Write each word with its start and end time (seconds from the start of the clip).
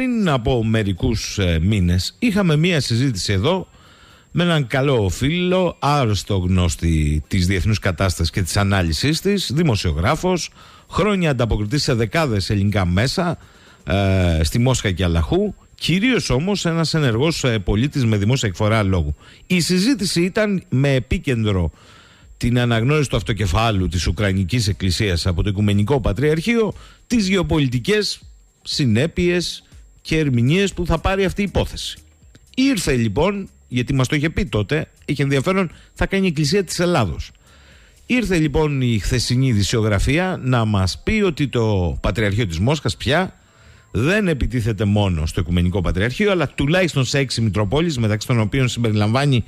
πριν 0.00 0.28
από 0.28 0.64
μερικούς 0.64 1.38
ε, 1.38 1.58
μήνες 1.62 2.16
είχαμε 2.18 2.56
μία 2.56 2.80
συζήτηση 2.80 3.32
εδώ 3.32 3.68
με 4.30 4.42
έναν 4.42 4.66
καλό 4.66 5.08
φίλο, 5.08 5.76
άρρωστο 5.78 6.36
γνώστη 6.36 7.22
της 7.28 7.46
διεθνούς 7.46 7.78
κατάστασης 7.78 8.30
και 8.32 8.42
της 8.42 8.56
ανάλυσης 8.56 9.20
της, 9.20 9.50
δημοσιογράφος, 9.54 10.50
χρόνια 10.90 11.30
ανταποκριτής 11.30 11.82
σε 11.82 11.94
δεκάδες 11.94 12.50
ελληνικά 12.50 12.86
μέσα, 12.86 13.38
ε, 13.84 14.40
στη 14.42 14.58
Μόσχα 14.58 14.90
και 14.90 15.04
Αλαχού, 15.04 15.54
κυρίως 15.74 16.30
όμως 16.30 16.64
ένας 16.64 16.94
ενεργός 16.94 17.44
ε, 17.44 17.58
πολίτης 17.58 18.04
με 18.04 18.16
δημόσια 18.16 18.48
εκφορά 18.48 18.82
λόγου. 18.82 19.14
Η 19.46 19.60
συζήτηση 19.60 20.22
ήταν 20.22 20.62
με 20.68 20.94
επίκεντρο 20.94 21.70
την 22.36 22.58
αναγνώριση 22.58 23.08
του 23.08 23.16
αυτοκεφάλου 23.16 23.88
της 23.88 24.06
Ουκρανικής 24.06 24.68
Εκκλησίας 24.68 25.26
από 25.26 25.42
το 25.42 25.48
Οικουμενικό 25.48 26.00
Πατριαρχείο, 26.00 26.72
τις 27.06 27.28
γεωπολιτικές 27.28 28.20
συνέπειες 28.62 29.64
και 30.02 30.18
ερμηνείες 30.18 30.72
που 30.72 30.86
θα 30.86 30.98
πάρει 30.98 31.24
αυτή 31.24 31.40
η 31.40 31.44
υπόθεση. 31.44 31.98
Ήρθε 32.54 32.94
λοιπόν, 32.94 33.48
γιατί 33.68 33.94
μας 33.94 34.08
το 34.08 34.16
είχε 34.16 34.30
πει 34.30 34.46
τότε, 34.46 34.88
είχε 35.04 35.22
ενδιαφέρον, 35.22 35.70
θα 35.94 36.06
κάνει 36.06 36.24
η 36.24 36.28
Εκκλησία 36.28 36.64
της 36.64 36.78
Ελλάδος. 36.78 37.30
Ήρθε 38.06 38.38
λοιπόν 38.38 38.80
η 38.80 38.98
χθεσινή 38.98 39.46
ειδησιογραφία 39.46 40.40
να 40.42 40.64
μας 40.64 41.00
πει 41.02 41.22
ότι 41.24 41.48
το 41.48 41.96
Πατριαρχείο 42.00 42.46
της 42.46 42.58
Μόσχας 42.58 42.96
πια 42.96 43.34
δεν 43.90 44.28
επιτίθεται 44.28 44.84
μόνο 44.84 45.26
στο 45.26 45.40
Οικουμενικό 45.40 45.80
Πατριαρχείο, 45.80 46.30
αλλά 46.30 46.48
τουλάχιστον 46.48 47.04
σε 47.04 47.18
έξι 47.18 47.40
Μητροπόλεις, 47.40 47.98
μεταξύ 47.98 48.26
των 48.26 48.40
οποίων 48.40 48.68
συμπεριλαμβάνει 48.68 49.44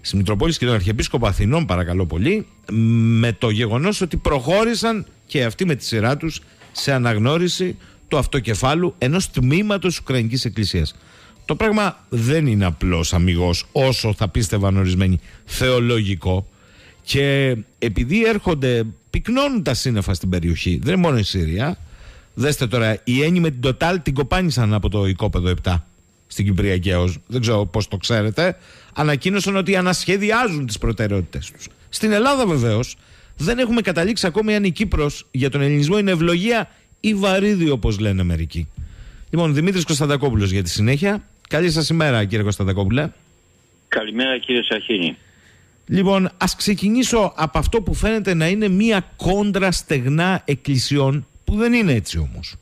στη 0.00 0.16
Μητροπόλη 0.16 0.56
και 0.56 0.64
τον 0.64 0.74
Αρχιεπίσκοπο 0.74 1.26
Αθηνών, 1.26 1.66
παρακαλώ 1.66 2.06
πολύ, 2.06 2.46
με 3.20 3.32
το 3.32 3.50
γεγονός 3.50 4.00
ότι 4.00 4.16
προχώρησαν 4.16 5.06
και 5.26 5.44
αυτοί 5.44 5.66
με 5.66 5.74
τη 5.74 5.84
σειρά 5.84 6.16
τους 6.16 6.40
σε 6.72 6.92
αναγνώριση 6.92 7.76
του 8.08 8.18
αυτοκεφάλου 8.18 8.94
ενός 8.98 9.30
τμήματος 9.30 9.98
Ουκρανικής 9.98 10.44
Εκκλησίας. 10.44 10.94
Το 11.44 11.56
πράγμα 11.56 12.04
δεν 12.08 12.46
είναι 12.46 12.64
απλώς 12.64 13.14
αμυγός 13.14 13.66
όσο 13.72 14.14
θα 14.14 14.28
πίστευαν 14.28 14.76
ορισμένοι 14.76 15.20
θεολογικό 15.44 16.48
και 17.02 17.56
επειδή 17.78 18.24
έρχονται, 18.24 18.84
πυκνώνουν 19.10 19.62
τα 19.62 19.74
σύννεφα 19.74 20.14
στην 20.14 20.28
περιοχή, 20.28 20.80
δεν 20.82 20.92
είναι 20.92 21.02
μόνο 21.02 21.18
η 21.18 21.22
Συρία. 21.22 21.78
Δέστε 22.34 22.66
τώρα, 22.66 23.00
οι 23.04 23.22
Έννοι 23.22 23.40
με 23.40 23.50
την 23.50 23.60
Τοτάλ 23.60 24.02
την 24.02 24.14
κοπάνησαν 24.14 24.74
από 24.74 24.88
το 24.88 25.06
οικόπεδο 25.06 25.54
7 25.64 25.74
στην 26.26 26.44
Κυπριακή 26.44 26.88
ΕΟΣ. 26.90 27.16
Δεν 27.26 27.40
ξέρω 27.40 27.66
πώς 27.66 27.88
το 27.88 27.96
ξέρετε. 27.96 28.56
Ανακοίνωσαν 28.94 29.56
ότι 29.56 29.76
ανασχεδιάζουν 29.76 30.66
τις 30.66 30.78
προτεραιότητες 30.78 31.50
τους. 31.50 31.68
Στην 31.88 32.12
Ελλάδα 32.12 32.46
βεβαίως 32.46 32.96
δεν 33.36 33.58
έχουμε 33.58 33.80
καταλήξει 33.80 34.26
ακόμη 34.26 34.54
αν 34.54 34.64
η 34.64 34.70
Κύπρος 34.70 35.26
για 35.30 35.50
τον 35.50 35.60
ελληνισμό 35.60 35.98
είναι 35.98 36.10
ευλογία 36.10 36.70
ή 37.00 37.14
βαρύδι 37.14 37.70
όπως 37.70 37.98
λένε 37.98 38.22
μερικοί. 38.22 38.68
Λοιπόν, 39.30 39.54
Δημήτρης 39.54 39.84
Κωνσταντακόπουλος 39.84 40.50
για 40.50 40.62
τη 40.62 40.68
συνέχεια. 40.70 41.22
Καλή 41.48 41.70
σας 41.70 41.88
ημέρα 41.88 42.24
κύριε 42.24 42.42
Κωνσταντακόπουλε. 42.42 43.10
Καλημέρα 43.88 44.38
κύριε 44.38 44.62
Σαχίνη. 44.62 45.16
Λοιπόν, 45.86 46.30
ας 46.38 46.56
ξεκινήσω 46.56 47.32
από 47.36 47.58
αυτό 47.58 47.82
που 47.82 47.94
φαίνεται 47.94 48.34
να 48.34 48.48
είναι 48.48 48.68
μία 48.68 49.04
κόντρα 49.16 49.72
στεγνά 49.72 50.42
εκκλησιών 50.44 51.26
που 51.44 51.56
δεν 51.56 51.72
είναι 51.72 51.92
έτσι 51.92 52.18
όμως. 52.18 52.56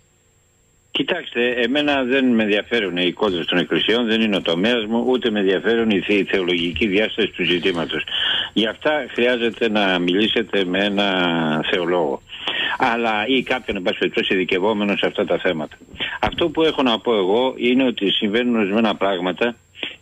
Κοιτάξτε, 0.91 1.51
εμένα 1.51 2.03
δεν 2.03 2.25
με 2.27 2.43
ενδιαφέρουν 2.43 2.97
οι 2.97 3.13
κόντρες 3.13 3.47
των 3.47 3.59
εκκλησιών, 3.59 4.07
δεν 4.07 4.21
είναι 4.21 4.37
ο 4.37 4.43
τομέας 4.43 4.85
μου, 4.85 5.05
ούτε 5.09 5.31
με 5.31 5.41
ενδιαφέρουν 5.41 5.91
η 5.91 6.25
θεολογική 6.31 6.87
διάσταση 6.87 7.29
του 7.29 7.45
ζητήματος. 7.45 8.05
Γι' 8.53 8.67
αυτά 8.67 9.07
χρειάζεται 9.13 9.69
να 9.69 9.99
μιλήσετε 9.99 10.65
με 10.65 10.85
ένα 10.85 11.09
θεολόγο. 11.71 12.23
Αλλά 12.79 13.27
ή 13.27 13.43
κάποιον, 13.43 13.77
εν 13.77 13.83
πάση 13.83 13.99
περιπτώσει, 13.99 14.35
ειδικευόμενος 14.35 14.99
σε 14.99 15.07
αυτά 15.07 15.25
τα 15.25 15.39
θέματα. 15.39 15.77
Αυτό 16.21 16.49
που 16.49 16.63
έχω 16.63 16.83
να 16.83 16.99
πω 16.99 17.17
εγώ 17.17 17.55
είναι 17.57 17.85
ότι 17.85 18.11
συμβαίνουν 18.11 18.57
ορισμένα 18.57 18.95
πράγματα 18.95 19.57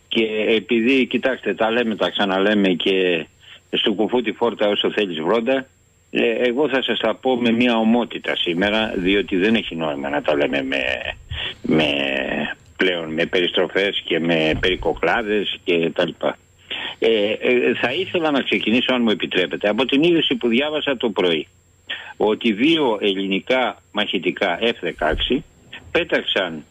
και 0.09 0.25
επειδή, 0.49 1.07
κοιτάξτε, 1.07 1.55
τα 1.55 1.71
λέμε, 1.71 1.97
τα 1.97 2.11
ξαναλέμε 2.11 2.69
και 2.69 3.27
στο 3.71 3.93
κουφού 3.93 4.23
τη 4.23 4.33
φόρτα 4.33 4.69
όσο 4.69 4.91
θέλεις 4.91 5.21
βρόντα, 5.21 5.67
ε, 6.11 6.49
εγώ 6.49 6.69
θα 6.69 6.83
σας 6.83 6.99
τα 6.99 7.15
πω 7.15 7.37
με 7.37 7.51
μια 7.51 7.77
ομότητα 7.77 8.37
σήμερα, 8.37 8.95
διότι 8.97 9.37
δεν 9.37 9.55
έχει 9.55 9.77
νόημα 9.77 10.09
να 10.09 10.23
τα 10.23 10.37
λέμε 10.37 10.63
με, 10.63 10.83
με 11.63 11.87
πλέον 12.77 13.13
με 13.13 13.27
περιστροφές 13.27 14.03
και 14.05 14.21
με 14.21 14.53
περικοκλάδες 14.61 15.59
και 15.65 15.91
τα 15.95 16.07
λοιπά. 16.07 16.37
Ε, 16.99 17.09
ε, 17.31 17.75
θα 17.81 17.93
ήθελα 17.93 18.31
να 18.31 18.43
ξεκινήσω, 18.43 18.95
αν 18.95 19.03
μου 19.03 19.11
επιτρέπετε, 19.11 19.69
από 19.69 19.85
την 19.85 20.03
είδηση 20.03 20.35
που 20.35 20.49
διάβασα 20.49 20.97
το 20.97 21.11
πρωί. 21.11 21.49
Ότι 22.17 22.53
δύο 22.53 22.99
ελληνικά 23.01 23.83
μαχητικά 23.93 24.59
F-16 24.61 25.39
πέταξαν 25.91 26.65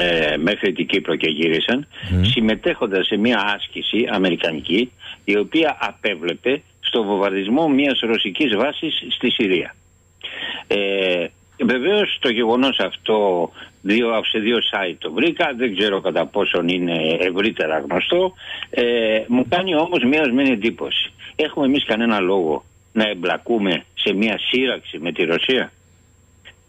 ε, 0.00 0.36
μέχρι 0.36 0.72
την 0.72 0.86
Κύπρο 0.86 1.16
και 1.16 1.28
γύρισαν, 1.28 1.86
συμμετέχοντας 2.22 3.06
σε 3.06 3.16
μια 3.16 3.54
άσκηση 3.56 4.08
αμερικανική, 4.10 4.92
η 5.24 5.38
οποία 5.38 5.76
απέβλεπε 5.80 6.62
στο 6.80 7.02
βομβαρδισμό 7.02 7.68
μιας 7.68 8.00
ρωσικής 8.00 8.56
βάσης 8.56 9.04
στη 9.08 9.30
Συρία. 9.30 9.74
Ε, 10.66 11.26
Βεβαίως 11.62 12.18
το 12.20 12.28
γεγονός 12.30 12.78
αυτό 12.78 13.50
δύο, 13.82 14.24
σε 14.24 14.38
δύο 14.38 14.58
site 14.72 14.96
το 14.98 15.12
βρήκα, 15.12 15.52
δεν 15.56 15.76
ξέρω 15.76 16.00
κατά 16.00 16.26
πόσον 16.26 16.68
είναι 16.68 17.16
ευρύτερα 17.20 17.78
γνωστό. 17.78 18.32
Ε, 18.70 19.22
μου 19.26 19.46
κάνει 19.48 19.74
όμως 19.76 20.04
μια 20.04 20.20
ορισμένη 20.20 20.50
εντύπωση. 20.50 21.12
Έχουμε 21.36 21.66
εμείς 21.66 21.84
κανένα 21.84 22.20
λόγο 22.20 22.64
να 22.92 23.08
εμπλακούμε 23.08 23.84
σε 23.94 24.12
μια 24.12 24.38
σύραξη 24.38 24.98
με 24.98 25.12
τη 25.12 25.24
Ρωσία. 25.24 25.72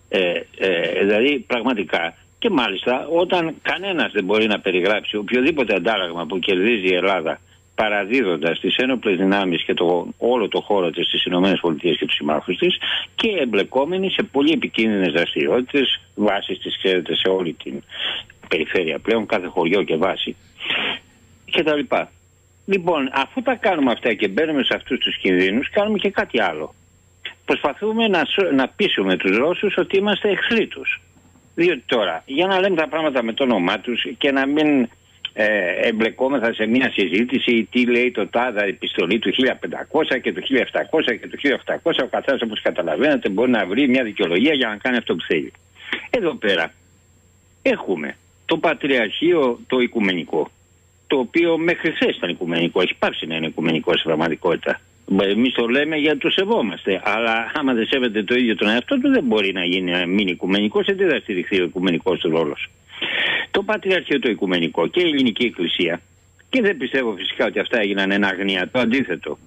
Ε, 0.10 0.32
ε, 0.58 1.00
δηλαδή 1.00 1.40
πραγματικά 1.40 2.14
και 2.40 2.50
μάλιστα 2.50 3.08
όταν 3.08 3.56
κανένας 3.62 4.12
δεν 4.12 4.24
μπορεί 4.24 4.48
να 4.48 4.60
περιγράψει 4.60 5.18
οποιοδήποτε 5.18 5.76
αντάλλαγμα 5.76 6.26
που 6.26 6.40
κερδίζει 6.40 6.88
η 6.88 6.94
Ελλάδα 6.94 7.40
παραδίδοντας 7.76 8.60
τις 8.60 8.76
ένοπλες 8.76 9.18
δυνάμεις 9.18 9.64
και 9.64 9.74
το, 9.74 10.08
όλο 10.18 10.48
το 10.48 10.62
χώρο 10.62 10.90
της 10.90 11.08
στις 11.08 11.26
ΗΠΑ 11.26 11.76
και 11.78 12.06
τους 12.06 12.16
συμμάχους 12.16 12.58
της 12.58 12.78
και 13.16 13.30
εμπλεκόμενοι 13.42 14.10
σε 14.10 14.24
πολύ 14.24 14.52
επικίνδυνες 14.52 15.14
δραστηριότητες 15.14 16.00
βάσεις 16.16 16.60
της 16.60 16.78
ξέρετε 16.78 17.16
σε 17.16 17.30
όλη 17.30 17.54
την 17.54 17.84
περιφέρεια 18.48 19.00
πλέον 19.00 19.26
κάθε 19.26 19.48
χωριό 19.48 19.84
και 19.84 19.96
βάση 19.96 20.36
και 21.46 21.64
τα 21.64 21.76
λοιπά. 21.76 22.12
Λοιπόν, 22.66 23.10
αφού 23.14 23.42
τα 23.42 23.56
κάνουμε 23.56 23.92
αυτά 23.92 24.14
και 24.14 24.28
μπαίνουμε 24.28 24.64
σε 24.64 24.76
αυτούς 24.76 25.00
τους 25.00 25.18
κινδύνους, 25.18 25.70
κάνουμε 25.70 25.98
και 25.98 26.10
κάτι 26.10 26.42
άλλο. 26.42 26.74
Προσπαθούμε 27.46 28.08
να, 28.08 28.22
να 28.54 28.68
πείσουμε 28.68 29.18
τους 29.18 29.38
Ρώσους 29.38 29.78
ότι 29.78 29.98
είμαστε 29.98 30.30
εχθροί 30.30 30.68
τους. 30.68 31.02
Διότι 31.56 31.84
τώρα, 31.86 32.24
για 32.26 32.48
να 32.48 32.60
λέμε 32.60 32.76
τα 32.76 32.88
πράγματα 32.88 33.24
με 33.24 33.34
το 33.34 33.44
όνομά 33.44 33.80
τους 33.80 34.06
και 34.18 34.32
να 34.32 34.46
μην 34.46 34.90
ε, 35.34 35.48
εμπλεκόμεθα 35.88 36.54
σε 36.54 36.66
μια 36.66 36.92
συζήτηση 36.92 37.68
τι 37.72 37.86
λέει 37.86 38.12
το 38.12 38.28
τάδα 38.28 38.64
επιστολή 38.64 39.20
του 39.20 39.34
1500 39.34 40.22
και 40.22 40.34
του 40.34 40.42
1700 40.42 41.18
και 41.20 41.28
του 41.28 41.38
1800 41.84 41.92
ο 42.04 42.08
καθένας 42.08 42.42
όπως 42.42 42.62
καταλαβαίνετε 42.62 43.30
μπορεί 43.30 43.52
να 43.52 43.66
βρει 43.66 43.88
μια 43.88 44.04
δικαιολογία 44.04 44.54
για 44.54 44.68
να 44.68 44.76
κάνει 44.76 44.98
αυτό 44.98 45.16
που 45.16 45.24
θέλει. 45.28 45.54
Εδώ 46.10 46.36
πέρα 46.36 46.74
έχουμε 47.62 48.16
το 48.46 48.58
Πατριαρχείο 48.58 49.60
το 49.68 49.80
Οικουμενικό 49.80 50.52
το 51.12 51.18
οποίο 51.20 51.58
μέχρι 51.58 51.92
χθες 51.92 52.16
ήταν 52.16 52.30
οικουμενικό, 52.30 52.82
έχει 52.82 52.96
πάψει 53.00 53.26
να 53.26 53.36
είναι 53.36 53.48
οικουμενικό 53.48 53.92
στην 53.92 54.04
πραγματικότητα. 54.04 54.80
Εμείς 55.22 55.54
το 55.54 55.68
λέμε 55.68 55.96
γιατί 55.96 56.18
το 56.18 56.30
σεβόμαστε. 56.30 57.02
Αλλά 57.04 57.52
άμα 57.54 57.74
δεν 57.74 57.86
σέβεται 57.86 58.24
το 58.24 58.36
ίδιο 58.36 58.56
τον 58.56 58.70
εαυτό 58.70 59.00
του, 59.00 59.10
δεν 59.10 59.24
μπορεί 59.24 59.52
να 59.54 59.64
γίνει 59.66 60.06
μην 60.08 60.28
οικουμενικός. 60.28 60.86
Σε 60.86 60.94
τι 60.94 61.04
θα 61.04 61.20
στηριχθεί 61.20 61.62
ο 61.62 61.64
οικουμενικός 61.64 62.20
του 62.20 62.30
ρόλος 62.30 62.70
το 63.52 63.64
Πατριαρχείο 63.64 64.20
το 64.20 64.30
Οικουμενικό 64.30 64.88
και 64.88 65.00
η 65.00 65.04
Ελληνική 65.04 65.46
Εκκλησία 65.46 66.02
και 66.50 66.62
δεν 66.62 66.78
πιστεύω 66.78 67.14
φυσικά 67.14 67.46
ότι 67.46 67.60
αυτά 67.60 67.80
έγιναν 67.80 68.12
ένα 68.12 68.28
αγνία, 68.28 68.70
το 68.72 68.80
αντίθετο 68.80 69.38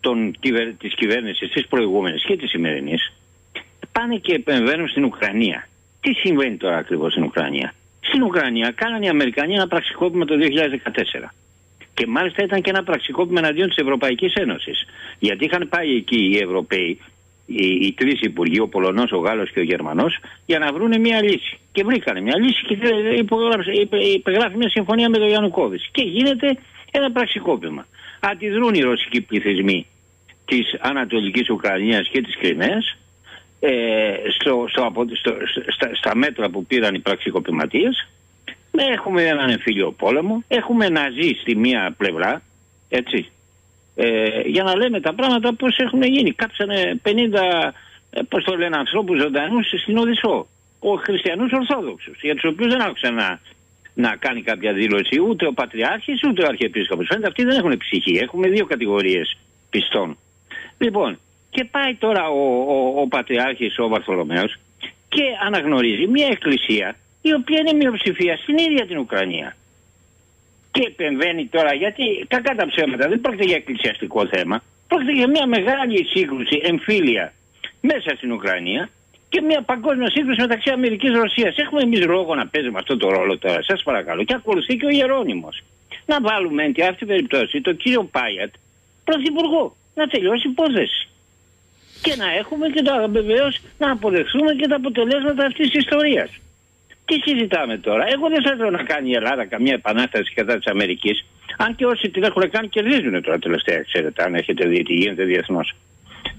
των, 0.00 0.34
της 0.78 0.94
κυβέρνησης 0.94 1.50
της 1.50 1.66
προηγούμενης 1.66 2.24
και 2.24 2.36
της 2.36 2.50
σημερινής 2.50 3.12
πάνε 3.92 4.16
και 4.16 4.34
επεμβαίνουν 4.34 4.88
στην 4.88 5.04
Ουκρανία. 5.04 5.68
Τι 6.00 6.12
συμβαίνει 6.12 6.56
τώρα 6.56 6.76
ακριβώς 6.76 7.12
στην 7.12 7.24
Ουκρανία; 7.24 7.74
Στην 8.06 8.22
Ουκρανία 8.22 8.72
κάνανε 8.74 9.06
οι 9.06 9.08
Αμερικανοί 9.08 9.54
ένα 9.54 9.68
πραξικόπημα 9.68 10.24
το 10.24 10.34
2014. 10.34 11.28
Και 11.94 12.06
μάλιστα 12.06 12.42
ήταν 12.42 12.60
και 12.60 12.70
ένα 12.70 12.82
πραξικόπημα 12.82 13.40
εναντίον 13.40 13.68
της 13.68 13.76
Ευρωπαϊκής 13.76 14.34
Ένωσης. 14.34 14.84
Γιατί 15.18 15.44
είχαν 15.44 15.68
πάει 15.68 15.96
εκεί 15.96 16.30
οι 16.30 16.38
Ευρωπαίοι 16.38 16.98
οι, 17.46 17.86
οι 17.86 17.92
τρεις 17.92 18.20
υπουργοί, 18.20 18.60
ο 18.60 18.68
Πολωνός, 18.68 19.12
ο 19.12 19.18
Γάλλος 19.18 19.50
και 19.50 19.60
ο 19.60 19.62
Γερμανός, 19.62 20.18
για 20.46 20.58
να 20.58 20.72
βρουν 20.72 21.00
μια 21.00 21.22
λύση. 21.22 21.58
Και 21.72 21.84
βρήκανε 21.84 22.20
μια 22.20 22.38
λύση 22.38 22.64
και 22.66 22.76
υπεγράφει 24.14 24.56
μια 24.56 24.70
συμφωνία 24.70 25.08
με 25.08 25.18
τον 25.18 25.28
Γιάννου 25.28 25.52
Και 25.92 26.02
γίνεται 26.02 26.58
ένα 26.90 27.12
πραξικόπημα. 27.12 27.86
Αντιδρούν 28.20 28.74
οι 28.74 28.80
ρωσικοί 28.80 29.20
πληθυσμοί 29.20 29.86
της 30.44 30.76
Ανατολικής 30.80 31.50
Ουκρανίας 31.50 32.08
και 32.08 32.20
της 32.20 32.36
Κρυμαίας 32.36 32.96
ε, 33.64 34.14
στο, 34.28 34.64
στο, 34.68 34.92
στο, 35.12 35.34
στα, 35.72 35.94
στα, 35.94 36.16
μέτρα 36.16 36.50
που 36.50 36.66
πήραν 36.66 36.94
οι 36.94 36.98
πραξικοπηματίε. 36.98 37.88
Έχουμε 38.92 39.22
έναν 39.22 39.50
εμφύλιο 39.50 39.92
πόλεμο, 39.92 40.44
έχουμε 40.48 40.88
ναζί 40.88 41.36
στη 41.40 41.56
μία 41.56 41.94
πλευρά, 41.96 42.42
έτσι, 42.88 43.30
ε, 43.94 44.40
για 44.46 44.62
να 44.62 44.76
λέμε 44.76 45.00
τα 45.00 45.14
πράγματα 45.14 45.54
πώς 45.54 45.76
έχουν 45.76 46.02
γίνει. 46.02 46.32
Κάψανε 46.32 47.00
50, 47.02 47.72
ε, 48.10 48.20
πώς 48.28 48.44
το 48.44 48.56
λένε, 48.56 48.76
ανθρώπους 48.76 49.20
ζωντανούς 49.20 49.66
στην 49.82 49.96
Οδυσσό. 49.96 50.46
ο 50.78 50.94
χριστιανούς 50.94 51.52
Ορθόδοξους, 51.52 52.20
για 52.22 52.34
τους 52.34 52.44
οποίους 52.44 52.72
δεν 52.72 52.82
άκουσα 52.82 53.10
να, 53.10 53.40
να 53.94 54.16
κάνει 54.16 54.42
κάποια 54.42 54.72
δήλωση 54.72 55.20
ούτε 55.28 55.46
ο 55.46 55.52
Πατριάρχης 55.52 56.20
ούτε 56.28 56.42
ο 56.42 56.46
Αρχιεπίσκοπος. 56.48 57.06
Φαίνεται 57.08 57.28
αυτοί 57.28 57.44
δεν 57.44 57.58
έχουν 57.58 57.76
ψυχή. 57.76 58.18
Έχουμε 58.22 58.48
δύο 58.48 58.66
κατηγορίες 58.66 59.36
πιστών. 59.70 60.18
Λοιπόν, 60.78 61.18
και 61.54 61.64
πάει 61.64 61.94
τώρα 61.94 62.22
ο, 62.28 62.42
ο, 62.74 63.00
ο 63.00 63.06
Πατριάρχης 63.06 63.78
ο 63.78 63.88
Βαρθολομέος 63.88 64.50
και 65.08 65.24
αναγνωρίζει 65.46 66.06
μια 66.06 66.28
εκκλησία 66.30 66.96
η 67.22 67.32
οποία 67.34 67.58
είναι 67.60 67.72
μειοψηφία 67.72 68.36
στην 68.36 68.56
ίδια 68.58 68.86
την 68.86 68.98
Ουκρανία. 68.98 69.56
Και 70.70 70.82
επεμβαίνει 70.86 71.46
τώρα 71.46 71.74
γιατί 71.74 72.04
κακά 72.28 72.54
τα 72.54 72.66
ψέματα 72.66 73.08
δεν 73.08 73.20
πρόκειται 73.20 73.44
για 73.44 73.56
εκκλησιαστικό 73.56 74.26
θέμα. 74.26 74.62
Πρόκειται 74.88 75.12
για 75.12 75.28
μια 75.28 75.46
μεγάλη 75.46 76.06
σύγκρουση 76.14 76.60
εμφύλια 76.62 77.32
μέσα 77.80 78.10
στην 78.16 78.32
Ουκρανία 78.32 78.88
και 79.28 79.40
μια 79.40 79.62
παγκόσμια 79.62 80.10
σύγκρουση 80.10 80.40
μεταξύ 80.40 80.70
Αμερικής 80.70 81.10
και 81.10 81.16
Ρωσίας. 81.16 81.56
Έχουμε 81.56 81.82
εμείς 81.82 82.04
λόγο 82.04 82.34
να 82.34 82.46
παίζουμε 82.46 82.78
αυτό 82.78 82.96
το 82.96 83.10
ρόλο 83.10 83.38
τώρα, 83.38 83.62
σας 83.62 83.82
παρακαλώ. 83.82 84.24
Και 84.24 84.34
ακολουθεί 84.34 84.76
και 84.76 84.86
ο 84.86 84.90
Γερόνιμο. 84.90 85.48
Να 86.06 86.20
βάλουμε 86.20 86.62
εν 86.64 86.74
αυτή 86.82 86.96
την 86.96 87.06
περίπτωση 87.06 87.60
τον 87.60 87.76
κύριο 87.76 88.04
Πάιατ 88.04 88.52
πρωθυπουργό 89.04 89.76
να 89.94 90.06
τελειώσει 90.06 90.48
υπόθεση. 90.48 91.08
Και 92.02 92.14
να 92.16 92.28
έχουμε 92.40 92.66
και 92.68 92.82
το 92.82 92.92
βεβαίως 93.10 93.60
να 93.78 93.90
αποδεχθούμε 93.90 94.52
και 94.54 94.68
τα 94.68 94.76
αποτελέσματα 94.76 95.44
αυτής 95.46 95.70
της 95.70 95.80
ιστορίας. 95.84 96.30
Τι 97.04 97.14
συζητάμε 97.26 97.78
τώρα; 97.78 98.04
Εγώ 98.14 98.28
δεν 98.28 98.42
θέλω 98.42 98.70
να 98.70 98.82
κάνει 98.82 99.10
η 99.10 99.14
Ελλάδα 99.14 99.44
καμία 99.44 99.74
επανάσταση 99.74 100.32
κατά 100.34 100.56
της 100.56 100.66
Αμερικής. 100.66 101.24
Αν 101.58 101.74
και 101.74 101.86
όσοι 101.86 102.10
την 102.10 102.22
έχουν 102.22 102.50
κάνει 102.50 102.68
κερδίζουν 102.68 103.22
τώρα 103.22 103.38
τελευταία, 103.38 103.82
ξέρετε, 103.82 104.22
αν 104.22 104.34
έχετε 104.34 104.68
δει 104.68 104.82
τι 104.82 104.94
γίνεται 104.94 105.24
διεθνώς. 105.24 105.74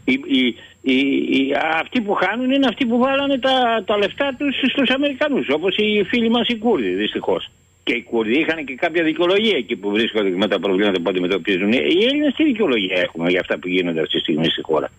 Οι, 0.06 0.19
οι, 0.38 0.56
οι, 0.81 0.98
οι, 1.36 1.56
αυτοί 1.81 2.01
που 2.01 2.13
χάνουν 2.13 2.51
είναι 2.51 2.68
αυτοί 2.68 2.86
που 2.86 2.98
βάλανε 2.98 3.38
τα, 3.39 3.83
τα 3.86 3.98
λεφτά 3.98 4.36
τους 4.38 4.56
στους 4.71 4.89
Αμερικανούς, 4.89 5.48
όπως 5.50 5.75
οι 5.77 6.04
φίλοι 6.04 6.30
μας 6.30 6.48
οι 6.48 6.57
Κούρδοι, 6.57 6.89
δυστυχώς. 6.89 7.50
Και 7.83 7.94
οι 7.94 8.01
Κούρδοι 8.01 8.39
είχαν 8.39 8.66
και 8.66 8.75
κάποια 8.75 9.04
δικαιολογία 9.04 9.57
εκεί 9.57 9.75
που 9.75 9.89
βρίσκονται 9.92 10.30
με 10.30 10.48
τα 10.48 10.59
προβλήματα 10.59 11.01
που 11.01 11.09
αντιμετωπίζουν. 11.09 11.71
Οι 11.71 12.04
Έλληνες 12.09 12.33
τι 12.33 12.44
δικαιολογία 12.44 12.98
έχουν 12.98 13.27
για 13.27 13.39
αυτά 13.39 13.59
που 13.59 13.68
γίνονται 13.68 14.01
αυτή 14.01 14.13
τη 14.13 14.19
στιγμή 14.19 14.45
στη 14.45 14.62
χώρα; 14.62 14.89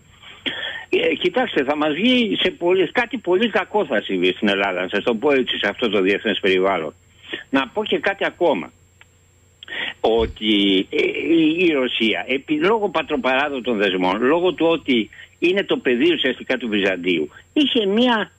Ε, 0.89 1.15
κοιτάξτε, 1.15 1.63
θα 1.63 1.75
μας 1.75 1.93
βγει 1.93 2.37
σε 2.41 2.51
πολύ, 2.51 2.91
κάτι 2.91 3.17
πολύ 3.17 3.49
κακό 3.49 3.85
θα 3.85 4.01
συμβεί 4.01 4.31
στην 4.31 4.47
Ελλάδα, 4.47 4.81
να 4.81 4.87
σας 4.87 5.03
το 5.03 5.15
πω 5.15 5.31
έτσι 5.31 5.57
σε 5.57 5.67
αυτό 5.69 5.89
το 5.89 6.01
διεθνές 6.01 6.39
περιβάλλον. 6.39 6.93
Να 7.49 7.67
πω 7.67 7.83
και 7.85 7.99
κάτι 7.99 8.25
ακόμα. 8.25 8.71
Ότι 9.99 10.87
ε, 10.89 11.65
η 11.65 11.71
Ρωσία, 11.73 12.25
επί, 12.27 12.53
λόγω 12.53 12.89
πατροπαράδοτων 12.89 13.77
δεσμών, 13.77 14.21
λόγω 14.21 14.53
του 14.53 14.65
ότι 14.65 15.09
είναι 15.39 15.63
το 15.63 15.77
πεδίο 15.77 16.13
ουσιαστικά 16.13 16.57
του 16.57 16.67
Βυζαντίου, 16.67 17.29
είχε 17.53 17.85
μια 17.85 18.31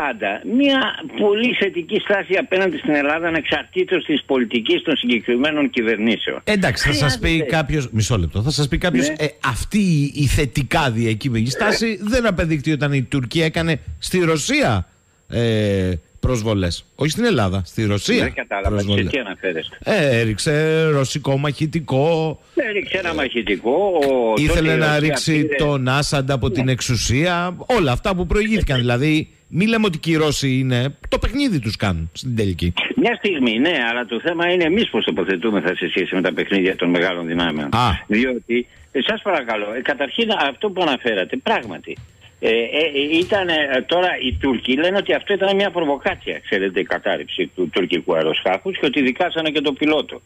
πάντα 0.00 0.40
μια 0.56 0.80
πολύ 1.20 1.54
θετική 1.54 2.00
στάση 2.00 2.34
απέναντι 2.38 2.76
στην 2.76 2.94
Ελλάδα 2.94 3.28
ανεξαρτήτως 3.28 4.04
της 4.04 4.22
πολιτικής 4.26 4.82
των 4.82 4.96
συγκεκριμένων 4.96 5.70
κυβερνήσεων. 5.70 6.40
Εντάξει, 6.44 6.88
θα 6.88 6.94
σας 6.94 7.18
πει 7.18 7.44
κάποιος, 7.44 7.90
μισό 7.90 8.18
λεπτό, 8.18 8.42
θα 8.42 8.50
σας 8.50 8.68
πει 8.68 8.78
κάποιος, 8.78 9.08
ναι. 9.08 9.14
ε, 9.18 9.26
αυτή 9.44 10.12
η 10.14 10.26
θετικά 10.26 10.90
διακείμενη 10.90 11.50
στάση 11.50 11.98
δεν 12.02 12.26
απεδείχθη 12.26 12.72
όταν 12.72 12.92
η 12.92 13.02
Τουρκία 13.02 13.44
έκανε 13.44 13.80
στη 13.98 14.18
Ρωσία 14.18 14.88
ε, 15.28 15.92
προσβολές. 16.20 16.84
Όχι 16.94 17.10
στην 17.10 17.24
Ελλάδα, 17.24 17.62
στη 17.64 17.84
Ρωσία. 17.84 18.22
Δεν 18.22 18.34
κατάλαβα, 18.34 18.80
σε 18.80 19.04
τι 19.04 19.18
αναφέρεστε; 19.18 19.78
Ε, 19.84 20.20
έριξε 20.20 20.84
ρωσικό 20.84 21.38
μαχητικό. 21.38 22.38
Έριξε 22.54 22.98
ένα 22.98 23.14
μαχητικό. 23.14 23.92
Ήθελε 24.36 24.76
να 24.76 24.98
ρίξει 24.98 25.48
τον 25.58 25.88
Άσαντα 25.88 26.34
από 26.34 26.50
την 26.50 26.64
ναι. 26.64 26.72
εξουσία. 26.72 27.56
Όλα 27.66 27.92
αυτά 27.92 28.14
που 28.14 28.26
προηγήθηκαν. 28.26 28.78
δηλαδή 28.78 29.28
μην 29.48 29.68
λέμε 29.68 29.86
ότι 29.86 29.98
και 29.98 30.10
οι 30.10 30.16
Ρώσοι 30.16 30.58
είναι. 30.58 30.96
Το 31.08 31.18
παιχνίδι 31.18 31.60
τους 31.60 31.76
κάνουν 31.76 32.10
στην 32.12 32.36
τελική. 32.36 32.72
Μια 32.96 33.14
στιγμή, 33.14 33.58
ναι, 33.58 33.74
αλλά 33.90 34.04
το 34.06 34.20
θέμα 34.20 34.52
είναι 34.52 34.64
εμείς 34.64 34.90
πώς 34.90 35.04
τοποθετούμε 35.04 35.60
σε 35.60 35.88
σχέση 35.88 36.14
με 36.14 36.20
τα 36.20 36.32
παιχνίδια 36.32 36.76
των 36.76 36.90
μεγάλων 36.90 37.26
δυνάμεων. 37.26 37.68
Α. 37.74 37.90
Διότι, 38.06 38.66
ε, 38.92 39.00
σας 39.02 39.22
παρακαλώ, 39.22 39.74
ε, 39.74 39.80
καταρχήν 39.80 40.28
αυτό 40.48 40.70
που 40.70 40.82
αναφέρατε, 40.82 41.36
πράγματι. 41.36 41.96
Ε, 42.40 42.50
ε, 42.50 43.16
ήταν, 43.18 43.48
τώρα 43.86 44.08
οι 44.22 44.36
Τούρκοι 44.40 44.76
λένε 44.76 44.96
ότι 44.96 45.12
αυτό 45.12 45.34
ήταν 45.34 45.56
μια 45.56 45.70
προβοκάτσια, 45.70 46.38
ξέρετε, 46.38 46.80
η 46.80 46.84
κατάρριψη 46.84 47.50
του 47.54 47.70
τουρκικού 47.72 48.14
αεροσκάφους 48.14 48.78
και 48.78 48.86
ότι 48.86 49.02
δικάσανε 49.02 49.50
και 49.50 49.60
τον 49.60 49.74
πιλότο. 49.74 50.20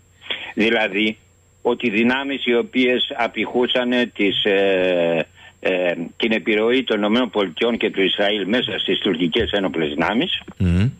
Δηλαδή, 0.54 1.18
ότι 1.62 1.86
οι 1.86 1.90
δυνάμεις 1.90 2.46
οι 2.46 2.54
οποίες 2.54 3.12
απηχούσαν 3.16 3.90
τις. 4.14 4.44
Ε, 4.44 5.26
ε, 5.64 5.92
την 6.16 6.32
επιρροή 6.32 6.84
των 6.84 7.02
ΗΠΑ 7.02 7.76
και 7.76 7.90
του 7.90 8.02
Ισραήλ 8.02 8.48
μέσα 8.48 8.78
στις 8.78 8.98
τουρκικές 8.98 9.50
ένοπλες 9.50 9.88
δυνάμεις. 9.88 10.42
Mm. 10.60 10.90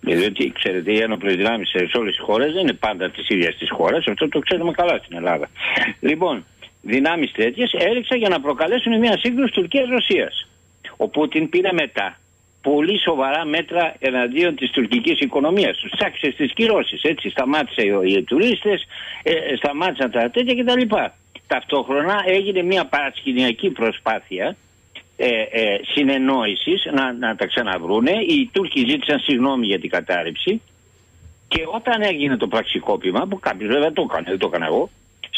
διότι 0.00 0.52
ξέρετε 0.54 0.92
οι 0.92 0.98
ένοπλες 0.98 1.36
δυνάμεις 1.36 1.68
σε 1.68 1.98
όλες 1.98 2.14
τις 2.16 2.24
χώρες 2.24 2.52
δεν 2.52 2.62
είναι 2.62 2.72
πάντα 2.72 3.10
της 3.10 3.28
ίδιας 3.28 3.56
της 3.56 3.70
χώρας, 3.70 4.06
αυτό 4.06 4.28
το 4.28 4.38
ξέρουμε 4.38 4.72
καλά 4.72 4.98
στην 4.98 5.16
Ελλάδα. 5.16 5.48
Λοιπόν, 6.00 6.44
δυνάμεις 6.82 7.32
τέτοιες 7.32 7.72
έριξαν 7.72 8.18
για 8.18 8.28
να 8.28 8.40
προκαλέσουν 8.40 8.98
μια 8.98 9.18
σύγκρουση 9.18 9.52
Τουρκίας-Ρωσίας. 9.52 10.48
Ο 10.96 11.08
Πούτιν 11.08 11.48
πήρε 11.48 11.72
μετά 11.72 12.16
πολύ 12.62 13.00
σοβαρά 13.00 13.44
μέτρα 13.44 13.94
εναντίον 13.98 14.56
της 14.56 14.70
τουρκικής 14.70 15.18
οικονομίας. 15.20 15.78
Τους 15.78 15.90
τσάξε 15.90 16.30
στις 16.30 16.52
κυρώσεις, 16.52 17.02
έτσι, 17.02 17.30
σταμάτησε 17.30 17.82
οι 17.82 18.22
τουρίστες, 18.22 18.86
ε, 19.22 19.56
σταμάτησαν 19.56 20.10
τα 20.10 20.30
τέτοια 20.30 20.54
κτλ 20.54 20.94
ταυτόχρονα 21.46 22.22
έγινε 22.26 22.62
μια 22.62 22.84
παρασκηνιακή 22.84 23.70
προσπάθεια 23.70 24.56
ε, 25.16 25.28
ε, 25.28 25.80
συνεννόησης 25.82 26.88
να, 26.92 27.12
να 27.12 27.36
τα 27.36 27.46
ξαναβρούνε. 27.46 28.10
Οι 28.10 28.50
Τούρκοι 28.52 28.80
ζήτησαν 28.88 29.18
συγγνώμη 29.18 29.66
για 29.66 29.80
την 29.80 29.90
κατάρρευση 29.90 30.60
και 31.48 31.62
όταν 31.74 32.02
έγινε 32.02 32.36
το 32.36 32.46
πραξικόπημα, 32.46 33.26
που 33.26 33.38
κάποιος 33.38 33.68
βέβαια 33.68 33.92
το 33.92 34.06
έκανε, 34.08 34.26
δεν 34.28 34.38
το 34.38 34.46
έκανα 34.46 34.66
εγώ, 34.66 34.90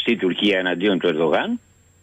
στη 0.05 0.15
Τουρκία 0.15 0.59
εναντίον 0.59 0.99
του 0.99 1.07
Ερδογάν, 1.07 1.59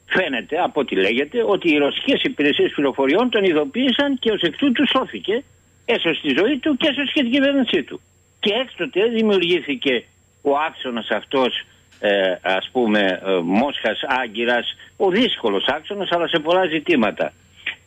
φαίνεται 0.07 0.57
από 0.59 0.81
ό,τι 0.81 0.95
λέγεται 0.97 1.43
ότι 1.47 1.73
οι 1.73 1.79
ρωσικές 1.79 2.23
υπηρεσίες 2.23 2.73
πληροφοριών 2.75 3.31
τον 3.31 3.45
ειδοποίησαν 3.45 4.19
και 4.19 4.31
ως 4.31 4.41
εκ 4.41 4.57
τούτου 4.57 4.89
σώθηκε 4.89 5.45
έσως 5.85 6.17
στη 6.19 6.29
ζωή 6.39 6.59
του 6.59 6.77
και 6.77 6.89
έσως 6.89 7.13
και 7.13 7.23
την 7.23 7.31
κυβέρνησή 7.31 7.83
του. 7.83 8.01
Και 8.41 8.53
έκτοτε 8.53 9.07
δημιουργήθηκε 9.07 10.05
ο 10.43 10.51
άξονας 10.57 11.09
αυτός 11.11 11.65
ε, 12.01 12.35
ας 12.43 12.69
πούμε 12.73 13.01
ε, 13.01 13.41
Μόσχας, 13.43 14.01
Άγκυρας, 14.23 14.67
ο 14.97 15.11
δύσκολος 15.11 15.65
άξονας 15.67 16.11
αλλά 16.11 16.29
σε 16.29 16.39
πολλά 16.39 16.67
ζητήματα. 16.67 17.33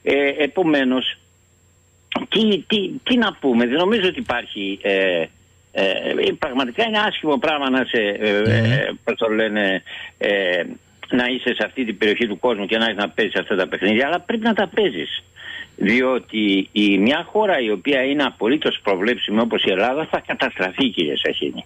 Ε, 0.03 0.29
επομένως, 0.37 1.17
τι, 2.29 2.63
τι, 2.67 2.91
τι 3.03 3.17
να 3.17 3.33
πούμε, 3.33 3.65
δεν 3.65 3.77
νομίζω 3.77 4.07
ότι 4.07 4.19
υπάρχει... 4.19 4.79
Ε, 4.81 5.25
ε, 5.77 6.31
πραγματικά 6.39 6.83
είναι 6.85 6.99
άσχημο 6.99 7.37
πράγμα 7.37 7.69
να 7.69 7.85
σε, 7.85 8.01
ε, 8.19 9.13
το 9.15 9.29
λένε, 9.29 9.83
να 11.09 11.25
είσαι 11.25 11.53
σε 11.53 11.65
αυτή 11.65 11.85
την 11.85 11.97
περιοχή 11.97 12.27
του 12.27 12.39
κόσμου 12.39 12.65
και 12.65 12.77
να 12.77 12.85
έχεις 12.85 12.97
να 12.97 13.09
παίζεις 13.09 13.35
αυτά 13.35 13.55
τα 13.55 13.67
παιχνίδια, 13.67 14.07
αλλά 14.07 14.19
πρέπει 14.19 14.43
να 14.43 14.53
τα 14.53 14.67
παίζεις. 14.75 15.23
Διότι 15.75 16.69
η 16.71 16.97
μια 16.97 17.27
χώρα 17.31 17.59
η 17.59 17.71
οποία 17.71 18.03
είναι 18.03 18.23
απολύτως 18.23 18.79
προβλέψιμη 18.83 19.39
όπως 19.39 19.63
η 19.63 19.71
Ελλάδα 19.71 20.07
θα 20.11 20.23
καταστραφεί 20.27 20.89
κύριε 20.89 21.15
Σαχίνη. 21.17 21.65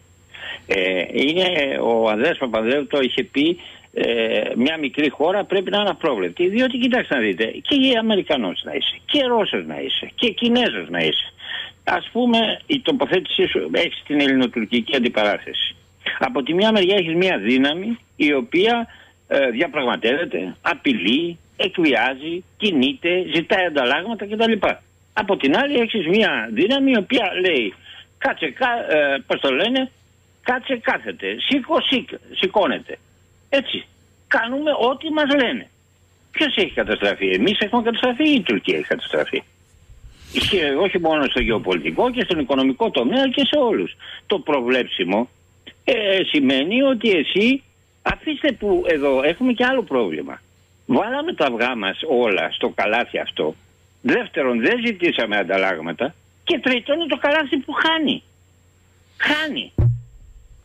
Ε, 0.68 1.04
είναι, 1.12 1.78
ο 1.82 2.10
Ανδρέας 2.10 2.38
Παπανδρέου 2.38 2.88
το 2.88 3.00
είχε 3.02 3.24
πει 3.24 3.60
ε, 3.94 4.42
μια 4.56 4.78
μικρή 4.78 5.10
χώρα 5.10 5.44
πρέπει 5.44 5.72
να 5.72 5.80
είναι 5.80 5.90
απρόβλεπτη. 5.90 6.48
Διότι 6.48 6.78
κοιτάξτε 6.78 7.16
να 7.16 7.22
δείτε, 7.22 7.46
και 7.46 7.98
Αμερικανός 8.00 8.62
να 8.64 8.74
είσαι, 8.74 8.98
και 9.06 9.24
Ρώσος 9.24 9.66
να 9.66 9.80
είσαι, 9.82 10.12
και 10.16 10.30
Κινέζος 10.30 10.90
να 10.90 11.00
είσαι. 11.00 11.34
Ας 11.84 12.10
πούμε 12.12 12.60
η 12.66 12.82
τοποθέτησή 12.82 13.48
σου 13.48 13.70
έχεις 13.72 14.04
την 14.08 14.20
ελληνοτουρκική 14.20 14.96
αντιπαράθεση. 14.96 15.76
Από 16.20 16.44
τη 16.44 16.54
μια 16.54 16.72
μεριά 16.72 16.96
έχεις 16.96 17.16
μια 17.16 17.38
δύναμη 17.38 17.98
η 18.16 18.34
οποία 18.34 18.88
ε, 19.28 19.50
διαπραγματεύεται, 19.50 20.56
απειλεί, 20.62 21.38
εκβιάζει, 21.58 22.44
κινείται, 22.58 23.26
ζητάει 23.34 23.66
ανταλλάγματα 23.66 24.26
κτλ. 24.26 24.54
Από 25.14 25.38
την 25.38 25.58
άλλη 25.58 25.80
έχεις 25.80 26.08
μια 26.08 26.50
δύναμη 26.52 26.92
η 26.92 26.98
οποία 26.98 27.32
λέει 27.42 27.74
κάτσε, 28.18 28.46
ε, 28.46 29.18
πώς 29.28 29.40
το 29.40 29.52
λένε, 29.52 29.92
κάτσε 30.44 30.78
κάθεται, 30.78 31.36
σήκω 31.40 31.76
σηκώνεται. 32.32 32.98
Έτσι. 33.50 33.86
Κάνουμε 34.28 34.72
ό,τι 34.90 35.10
μας 35.10 35.36
λένε. 35.42 35.70
Ποιος 36.32 36.56
έχει 36.56 36.74
καταστραφεί, 36.74 37.28
εμείς 37.30 37.60
έχουμε 37.60 37.84
καταστραφεί 37.84 38.30
ή 38.30 38.34
η 38.34 38.42
Τουρκία 38.42 38.78
έχει 38.78 38.88
καταστραφεί; 38.88 39.44
Και 40.50 40.66
όχι 40.80 41.00
μόνο 41.00 41.24
στο 41.24 41.40
γεωπολιτικό 41.40 42.12
και 42.12 42.24
στον 42.24 42.40
οικονομικό 42.40 42.90
τομέα 42.90 43.28
και 43.28 43.46
σε 43.46 43.60
όλους. 43.60 43.96
Το 44.28 44.40
προβλέψιμο 44.40 45.30
ε, 45.84 46.20
σημαίνει 46.24 46.82
ότι 46.82 47.10
εσύ 47.10 47.64
αφήστε 48.02 48.52
που 48.52 48.84
εδώ 48.88 49.24
έχουμε 49.24 49.54
και 49.54 49.66
άλλο 49.66 49.84
πρόβλημα. 49.84 50.42
Βάλαμε 50.86 51.34
τα 51.34 51.46
αυγά 51.46 51.76
μας 51.76 52.00
όλα 52.08 52.52
στο 52.52 52.70
καλάθι 52.70 53.20
αυτό. 53.20 53.56
Δεύτερον 54.02 54.60
δεν 54.62 54.80
ζητήσαμε 54.86 55.38
ανταλλάγματα. 55.38 56.14
Και 56.44 56.60
τρίτον 56.60 57.00
είναι 57.00 57.08
το 57.08 57.18
καλάθι 57.18 57.58
που 57.58 57.74
χάνει. 57.74 58.24
Χάνει. 59.18 59.74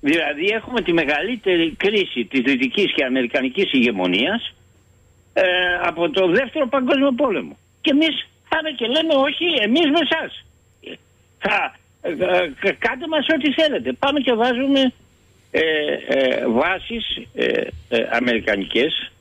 Δηλαδή 0.08 0.46
έχουμε 0.58 0.80
τη 0.80 0.92
μεγαλύτερη 0.92 1.74
κρίση 1.76 2.24
της 2.24 2.40
δυτικής 2.40 2.92
και 2.94 3.04
αμερικανικής 3.04 3.72
ηγεμονίας 3.72 4.54
ε, 5.32 5.42
από 5.82 6.10
το 6.10 6.26
δεύτερο 6.26 6.66
παγκόσμιο 6.68 7.12
πόλεμο. 7.12 7.56
Και 7.80 7.90
εμείς 7.90 8.26
Πάμε 8.54 8.70
και 8.70 8.86
λέμε 8.86 9.14
όχι 9.14 9.44
εμείς 9.62 9.86
με 9.94 10.00
εσάς. 10.06 10.44
Θα, 11.38 11.76
ε, 12.02 12.10
ε, 12.68 12.72
κάντε 12.78 13.06
μας 13.08 13.26
ό,τι 13.34 13.52
θέλετε. 13.52 13.92
Πάμε 13.92 14.20
και 14.20 14.32
βάζουμε 14.32 14.92
ε, 15.50 15.60
ε, 16.06 16.46
βάσεις 16.46 17.04
ε, 17.34 17.46
ε, 17.88 18.08
αμερικανικές 18.10 19.12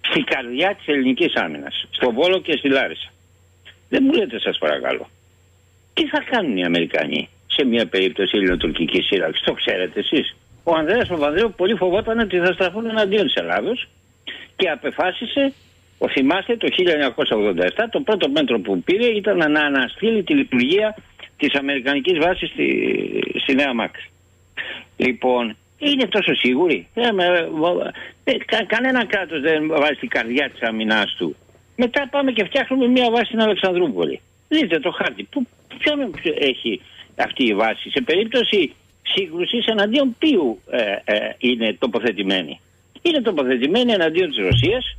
στην 0.00 0.24
καρδιά 0.24 0.74
της 0.74 0.86
ελληνικής 0.86 1.34
άμυνας. 1.34 1.86
Στο 1.90 2.12
Βόλο 2.12 2.40
και 2.40 2.56
στη 2.56 2.68
Λάρισα. 2.68 3.10
Δεν 3.88 4.02
μου 4.06 4.12
λέτε 4.12 4.40
σας 4.40 4.58
παρακαλώ. 4.58 5.08
Τι 5.94 6.06
θα 6.06 6.20
κάνουν 6.30 6.56
οι 6.56 6.64
Αμερικανοί; 6.64 7.28
Σε 7.60 7.66
μια 7.66 7.86
περίπτωση 7.86 8.36
ελληνοτουρκικής 8.36 9.06
σύραξης. 9.06 9.44
Το 9.44 9.52
ξέρετε 9.52 10.00
εσείς. 10.00 10.36
Ο 10.64 10.74
Ανδρέας 10.74 11.08
Παπανδρέου 11.08 11.52
πολύ 11.56 11.74
φοβόταν 11.74 12.18
ότι 12.18 12.38
θα 12.38 12.52
στραφούν 12.52 12.86
εναντίον 12.86 13.24
της 13.26 13.34
Ελλάδος 13.34 13.88
και 14.56 14.68
απεφάσισε, 14.68 15.52
ο 15.98 16.08
θυμάστε 16.08 16.56
το 16.56 16.68
1987, 16.70 17.88
το 17.90 18.00
πρώτο 18.00 18.28
μέτρο 18.28 18.60
που 18.60 18.82
πήρε 18.82 19.06
ήταν 19.06 19.36
να 19.36 19.60
αναστείλει 19.60 20.22
τη 20.22 20.34
λειτουργία 20.34 20.96
της 21.36 21.54
Αμερικανικής 21.54 22.18
βάσης 22.18 22.48
στη, 22.50 22.66
στη 23.42 23.54
Νέα 23.54 23.74
Μάκρη. 23.74 24.04
Λοιπόν, 24.96 25.56
είναι 25.78 26.06
τόσο 26.06 26.34
σίγουροι. 26.34 26.86
Ε, 26.94 27.08
ε, 28.24 28.36
κα, 28.44 28.64
κανένα 28.64 29.06
κράτος 29.06 29.40
δεν 29.40 29.66
βάζει 29.68 29.98
την 30.00 30.08
καρδιά 30.08 30.50
της 30.50 30.62
αμυνάς 30.62 31.14
του. 31.18 31.36
Μετά 31.76 32.08
πάμε 32.10 32.32
και 32.32 32.44
φτιάχνουμε 32.44 32.86
μια 32.86 33.10
βάση 33.10 33.24
στην 33.24 33.40
Αλεξανδρούπολη. 33.40 34.20
Δείτε 34.48 34.78
το 34.78 34.90
χάρτη. 34.90 35.22
Πού, 35.30 35.46
ποιον 35.78 36.14
έχει 36.38 36.80
αυτή 37.24 37.44
η 37.44 37.54
βάση. 37.54 37.90
Σε 37.90 38.00
περίπτωση 38.00 38.74
σύγκρουσης 39.02 39.66
εναντίον 39.66 40.16
ποιου 40.18 40.60
ε, 40.70 40.80
ε, 41.04 41.34
είναι 41.38 41.76
τοποθετημένη; 41.78 42.60
Είναι 43.02 43.20
τοποθετημένη 43.20 43.92
εναντίον 43.92 44.28
της 44.28 44.38
Ρωσίας 44.38 44.96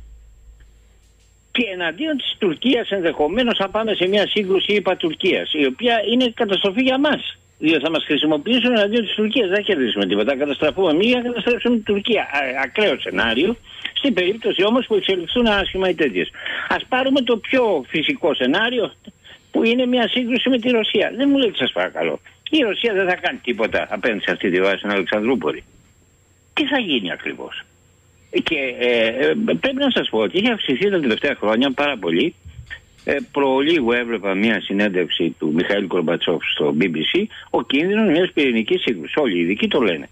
και 1.52 1.64
εναντίον 1.72 2.16
της 2.16 2.36
Τουρκίας 2.38 2.90
ενδεχομένως 2.90 3.56
θα 3.58 3.68
πάμε 3.68 3.94
σε 3.94 4.08
μια 4.08 4.26
σύγκρουση 4.28 4.72
είπα 4.72 4.96
Τουρκίας 4.96 5.52
η 5.52 5.66
οποία 5.66 6.02
είναι 6.12 6.32
καταστροφή 6.34 6.82
για 6.82 6.98
μας 6.98 7.36
διότι 7.64 7.84
θα 7.84 7.90
μας 7.90 8.04
χρησιμοποιήσουν 8.04 8.76
εναντίον 8.76 9.04
της 9.04 9.14
Τουρκίας. 9.14 9.46
Δεν 9.48 9.56
θα 9.56 9.62
κερδίσουμε 9.62 10.06
τίποτα. 10.06 10.30
Θα 10.32 10.38
καταστραφούμε 10.38 10.90
εμείς 10.90 11.06
για 11.06 11.16
να 11.16 11.22
καταστρέψουμε 11.28 11.74
την 11.74 11.84
Τουρκία. 11.84 12.26
ακραίο 12.64 13.00
σενάριο. 13.00 13.56
Στην 13.92 14.14
περίπτωση 14.14 14.64
όμως 14.64 14.86
που 14.86 14.94
εξελιχθούν 14.94 15.46
άσχημα 15.46 15.88
οι 15.88 15.94
τέτοιες. 15.94 16.28
Α 16.68 16.76
πάρουμε 16.88 17.20
το 17.20 17.36
πιο 17.36 17.84
φυσικό 17.88 18.34
σενάριο 18.34 18.92
που 19.52 19.64
είναι 19.64 19.86
μια 19.86 20.08
σύγκρουση 20.08 20.48
με 20.48 20.58
τη 20.58 20.68
Ρωσία. 20.70 21.12
Δεν 21.16 21.28
μου 21.30 21.38
λέτε, 21.38 21.56
σας 21.56 21.72
παρακαλώ. 21.72 22.20
Η 22.50 22.58
Ρωσία 22.58 22.92
δεν 22.94 23.08
θα 23.08 23.16
κάνει 23.16 23.38
τίποτα 23.38 23.86
απέναντι 23.90 24.22
σε 24.22 24.30
αυτή 24.32 24.50
τη 24.50 24.60
βάση 24.60 24.78
στην 24.78 24.90
Αλεξανδρούπολη. 24.90 25.64
Τι 26.54 26.66
θα 26.66 26.78
γίνει 26.78 27.12
ακριβώς; 27.12 27.62
Και 28.42 28.58
ε, 28.78 29.06
ε, 29.06 29.34
πρέπει 29.60 29.80
να 29.86 29.90
σας 29.90 30.08
πω 30.08 30.18
ότι 30.18 30.38
έχει 30.38 30.50
αυξηθεί 30.50 30.90
τα 30.90 31.00
τελευταία 31.00 31.34
χρόνια 31.34 31.70
πάρα 31.70 31.96
πολύ 31.96 32.34
ε, 33.04 33.16
προλίγου 33.32 33.92
έβλεπα 33.92 34.34
μια 34.34 34.60
συνέντευξη 34.60 35.34
του 35.38 35.52
Μιχαήλ 35.52 35.86
Κορμπατσόφ 35.86 36.42
στο 36.54 36.76
BBC 36.80 37.24
ο 37.50 37.62
κίνδυνος 37.62 38.10
μιας 38.10 38.30
πυρηνικής 38.32 38.80
σύγκρουσης. 38.80 39.16
Όλοι 39.16 39.36
οι 39.36 39.40
ειδικοί 39.40 39.68
το 39.68 39.80
λένε. 39.80 40.08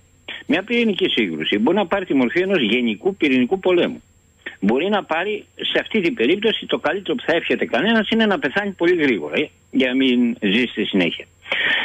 Μια 0.46 0.62
πυρηνική 0.62 1.08
σύγκρουση 1.08 1.58
μπορεί 1.58 1.76
να 1.76 1.86
πάρει 1.86 2.04
τη 2.04 2.14
μορφή 2.14 2.40
ενός 2.40 2.62
γενικού 2.62 3.16
πυρηνικού 3.16 3.58
πολέμου. 3.60 4.02
Μπορεί 4.60 4.88
να 4.88 5.04
πάρει 5.04 5.44
σε 5.56 5.78
αυτή 5.80 6.00
την 6.00 6.14
περίπτωση 6.14 6.66
το 6.66 6.78
καλύτερο 6.78 7.14
που 7.14 7.22
θα 7.26 7.36
εύχεται 7.36 7.64
κανένας 7.64 8.08
είναι 8.10 8.26
να 8.26 8.38
πεθάνει 8.38 8.70
πολύ 8.70 9.02
γρήγορα 9.02 9.38
ε, 9.38 9.50
για 9.70 9.88
να 9.88 9.94
μην 9.94 10.36
ζει 10.40 10.64
στη 10.64 10.84
συνέχεια. 10.84 11.24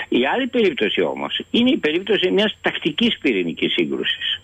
Η 0.09 0.25
άλλη 0.33 0.47
περίπτωση 0.47 1.01
όμως 1.01 1.41
είναι 1.51 1.69
η 1.69 1.77
περίπτωση 1.77 2.31
μιας 2.31 2.57
τακτικής 2.61 3.17
πυρηνικής 3.17 3.73
σύγκρουσης. 3.73 4.41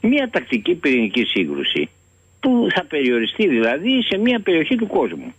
Μια 0.00 0.28
τακτική 0.30 0.74
πυρηνική 0.74 1.24
σύγκρουση 1.24 1.88
που 2.40 2.66
θα 2.74 2.84
περιοριστεί 2.84 3.48
δηλαδή 3.48 4.02
σε 4.02 4.18
μια 4.18 4.40
περιοχή 4.40 4.76
του 4.76 4.86
κόσμου. 4.86 5.34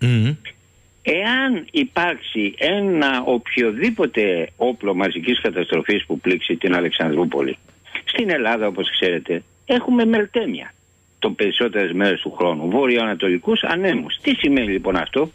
Εάν 1.01 1.65
υπάρξει 1.71 2.53
ένα 2.57 3.23
οποιοδήποτε 3.25 4.49
όπλο 4.57 4.95
μαζικής 4.95 5.41
καταστροφής 5.41 6.05
που 6.05 6.19
πλήξει 6.19 6.55
την 6.55 6.75
Αλεξανδρούπολη, 6.75 7.57
στην 8.05 8.29
Ελλάδα 8.29 8.67
όπως 8.67 8.89
ξέρετε 8.91 9.43
έχουμε 9.65 10.05
μελτέμια 10.05 10.73
των 11.19 11.35
περισσότερες 11.35 11.91
μέρες 11.91 12.21
του 12.21 12.31
χρόνου, 12.31 12.69
βόρειο-ανατολικούς 12.69 13.63
ανέμους. 13.63 14.17
Τι 14.21 14.35
σημαίνει 14.35 14.71
λοιπόν 14.71 14.95
αυτό, 14.95 15.31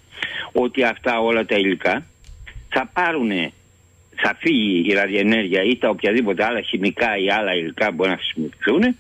ότι 0.52 0.82
αυτά 0.82 1.20
όλα 1.20 1.44
τα 1.46 1.56
υλικά 1.56 2.06
θα 2.68 2.90
πάρουν, 2.92 3.30
θα 4.16 4.36
φύγει 4.38 4.84
η 4.86 4.92
ραδιενέργεια 4.92 5.62
ή 5.62 5.76
τα 5.76 5.88
οποιαδήποτε 5.88 6.44
άλλα 6.44 6.60
χημικά 6.60 7.16
ή 7.16 7.30
άλλα 7.30 7.54
υλικά 7.54 7.90
μπορεί 7.90 8.10
να 8.10 8.16
χρησιμοποιηθούν 8.16 8.96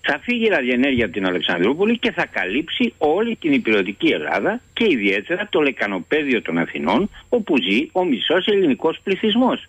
θα 0.00 0.18
φύγει 0.22 0.44
η 0.44 0.48
ραδιενέργεια 0.48 1.04
από 1.04 1.14
την 1.14 1.26
Αλεξανδρούπολη 1.26 1.98
και 1.98 2.12
θα 2.12 2.26
καλύψει 2.26 2.94
όλη 2.98 3.36
την 3.36 3.52
υπηρετική 3.52 4.06
Ελλάδα 4.06 4.60
και 4.72 4.84
ιδιαίτερα 4.88 5.48
το 5.50 5.60
λεκανοπέδιο 5.60 6.42
των 6.42 6.58
Αθηνών 6.58 7.10
όπου 7.28 7.54
ζει 7.56 7.88
ο 7.92 8.04
μισός 8.04 8.46
ελληνικός 8.46 9.00
πληθυσμός. 9.02 9.68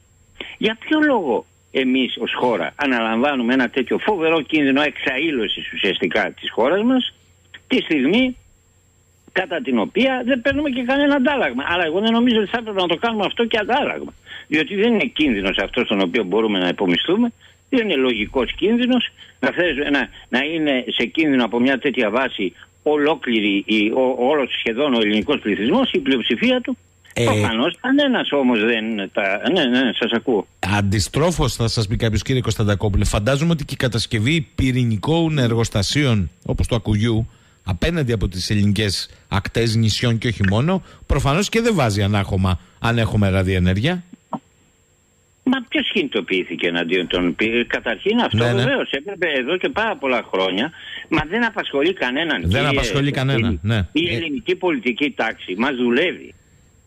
Για 0.58 0.77
ποιο 0.80 1.00
λόγο 1.00 1.46
εμείς 1.72 2.18
ως 2.20 2.34
χώρα 2.34 2.74
αναλαμβάνουμε 2.75 3.54
ένα 3.54 3.70
τέτοιο 3.70 3.98
φοβερό 3.98 4.42
κίνδυνο 4.42 4.82
εξαήλωσης 4.82 5.74
ουσιαστικά 5.74 6.32
της 6.32 6.51
χώρας 6.51 6.84
μας 6.84 7.13
τη 7.68 7.78
στιγμή 7.82 8.36
κατά 9.32 9.62
την 9.62 9.80
οποία 9.80 10.22
δεν 10.25 10.42
παίρνουμε 10.42 10.70
και 10.70 10.84
κανένα 10.84 11.16
αντάλλαγμα. 11.16 11.63
Αλλά 11.68 11.86
εγώ 11.86 12.00
δεν 12.00 12.12
νομίζω 12.12 12.40
ότι 12.40 12.50
θα 12.50 12.58
έπρεπε 12.58 12.82
να 12.82 12.88
το 12.88 12.96
κάνουμε 12.96 13.25
αυτό 13.25 13.46
και 13.46 13.58
αντάλλαγμα. 13.58 14.13
Διότι 14.48 14.75
δεν 14.75 14.94
είναι 14.94 15.06
κίνδυνος 15.06 15.58
αυτός 15.58 15.88
τον 15.88 16.01
οποίο 16.01 16.24
μπορούμε 16.24 16.60
να 16.60 16.68
υπομισθούμε, 16.68 17.32
δεν 17.70 17.90
είναι 17.90 17.96
λογικός 17.96 18.54
κίνδυνος 18.56 19.10
να, 19.40 19.50
να, 19.90 20.10
να 20.30 20.40
είναι 20.44 20.84
σε 20.88 21.06
κίνδυνο 21.06 21.46
από 21.46 21.60
μια 21.60 21.78
τέτοια 21.80 22.10
βάση 22.10 22.54
ολόκληρη, 22.84 23.66
όλος 24.18 24.50
σχεδόν 24.60 24.94
ο 24.94 25.00
ελληνικός 25.01 25.40
πληθυσμός, 25.40 25.92
η 25.92 26.00
πλειοψηφία 26.00 26.62
του. 26.62 26.78
Ε, 27.13 27.24
Προφανώς 27.24 27.77
κανένας 27.82 28.32
όμως 28.32 28.60
δεν 28.60 29.12
τα. 29.13 29.41
Ναι, 29.53 29.63
ναι, 29.65 29.91
σας 30.00 30.12
ακούω. 30.12 30.48
Αντιστρόφως, 30.77 31.56
θα 31.56 31.68
σας 31.68 31.88
πει 31.88 31.96
κάποιος 31.96 32.22
κύριε 32.22 32.41
Κωνσταντακόπουλε, 32.41 33.06
φαντάζομαι 33.06 33.51
ότι 33.51 33.65
και 33.65 33.74
η 33.74 33.77
κατασκευή 33.77 34.48
πυρηνικών 34.56 35.38
εργοστασίων 35.38 36.30
όπως 36.46 36.68
το 36.68 36.75
Ακουγιού 36.75 37.30
απέναντι 37.63 38.12
από 38.12 38.27
τις 38.27 38.50
ελληνικές 38.50 39.10
ακτές 39.27 39.75
νησιών 39.75 40.18
και 40.18 40.27
όχι 40.27 40.44
μόνο, 40.50 40.84
προφανώς 41.06 41.50
και 41.50 41.62
δεν 41.62 41.75
βάζει 41.75 42.01
ανάχωμα 42.01 42.60
αν 42.80 42.98
έχουμε 42.98 43.30
ραδιενέργεια. 43.30 44.03
Μα 45.44 45.65
ποιος 45.70 45.91
κινητοποιήθηκε 45.94 46.68
εναντίον 46.68 47.08
των 47.08 47.36
Καταρχήν 47.68 48.20
αυτό 48.20 48.38
ναι, 48.38 48.51
ναι. 48.51 48.63
βεβαίως 48.63 48.89
έπρεπε 48.91 49.27
εδώ 49.39 49.58
και 49.58 49.70
πάρα 49.70 49.96
πολλά 49.96 50.27
χρόνια, 50.34 50.72
μα 51.10 51.22
δεν 51.30 51.46
απασχολεί 51.46 51.94
κανέναν. 51.94 52.41
Δεν 52.46 52.65
απασχολεί 52.65 53.12
κανέναν. 53.12 53.60
Ναι. 53.62 53.88
Η 53.91 54.15
ελληνική 54.15 54.56
πολιτική 54.56 55.12
τάξη 55.12 55.56
μας 55.58 55.75
δουλεύει. 55.75 56.34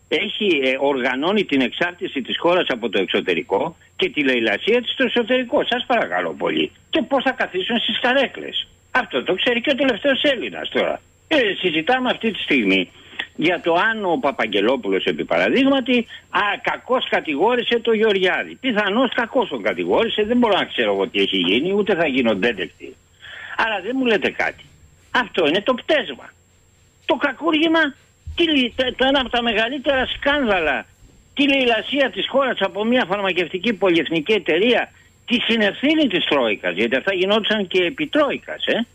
Έχει 0.07 0.59
ε, 0.63 0.77
οργανώνει 0.79 1.45
την 1.45 1.61
εξάρτηση 1.61 2.21
της 2.21 2.37
χώρας 2.39 2.67
από 2.67 2.89
το 2.89 3.01
εξωτερικό 3.01 3.77
και 3.95 4.09
τη 4.09 4.23
λαϊλασία 4.23 4.81
της 4.81 4.91
στο 4.91 5.03
εσωτερικό. 5.03 5.65
Σας 5.69 5.85
παρακαλώ 5.85 6.33
πολύ. 6.33 6.71
Και 6.89 7.01
πώς 7.01 7.23
θα 7.23 7.31
καθίσουν 7.31 7.79
στις 7.79 7.99
καρέκλες. 7.99 8.67
Αυτό 8.91 9.23
το 9.23 9.33
ξέρει 9.33 9.61
και 9.61 9.71
ο 9.71 9.75
τελευταίος 9.75 10.21
Έλληνας 10.21 10.69
τώρα. 10.69 11.01
Ε, 11.27 11.37
συζητάμε 11.59 12.09
αυτή 12.09 12.31
τη 12.31 12.39
στιγμή 12.39 12.91
για 13.35 13.61
το 13.61 13.73
αν 13.73 14.05
ο 14.05 14.17
Παπαγγελόπουλος 14.17 15.05
επί 15.05 15.25
παραδείγματι 15.25 16.05
α, 16.29 16.39
κακώς 16.61 17.07
κατηγόρησε 17.09 17.79
το 17.79 17.93
Γεωργιάδη. 17.93 18.55
Πιθανώς 18.55 19.13
κακώς 19.13 19.49
τον 19.49 19.61
κατηγόρησε, 19.61 20.23
δεν 20.23 20.37
μπορώ 20.37 20.57
να 20.57 20.65
ξέρω 20.65 20.93
εγώ 20.93 21.07
τι 21.07 21.19
έχει 21.19 21.37
γίνει, 21.37 21.73
ούτε 21.73 21.95
θα 21.95 22.07
γίνω 22.07 22.39
detective. 22.41 22.93
Αλλά 23.57 23.81
δεν 23.83 23.95
μου 23.95 24.05
λέτε 24.05 24.29
κάτι. 24.29 24.63
Αυτό 25.11 25.47
είναι 25.47 25.61
το 25.61 25.73
πτέσμα. 25.73 26.29
Το 27.05 27.15
κακούργημα, 27.15 27.79
τι, 27.79 27.95
το 28.95 29.05
ένα 29.05 29.19
από 29.19 29.29
τα 29.29 29.41
μεγαλύτερα 29.41 30.05
σκάνδαλα, 30.05 30.85
τη 31.33 31.47
λαιλασία 31.47 32.09
της 32.09 32.27
χώρας 32.27 32.57
από 32.59 32.83
μια 32.83 33.05
φαρμακευτική 33.07 33.73
πολυεθνική 33.73 34.33
εταιρεία, 34.33 34.91
τη 35.25 35.39
συνευθύνη 35.39 36.07
της 36.07 36.25
Τρόικας, 36.25 36.75
γιατί 36.75 36.95
αυτά 36.95 37.13
γινόντουσαν 37.13 37.67
και 37.67 37.83
επί 37.83 38.07
Τρόικας, 38.07 38.65
ε 38.65 38.87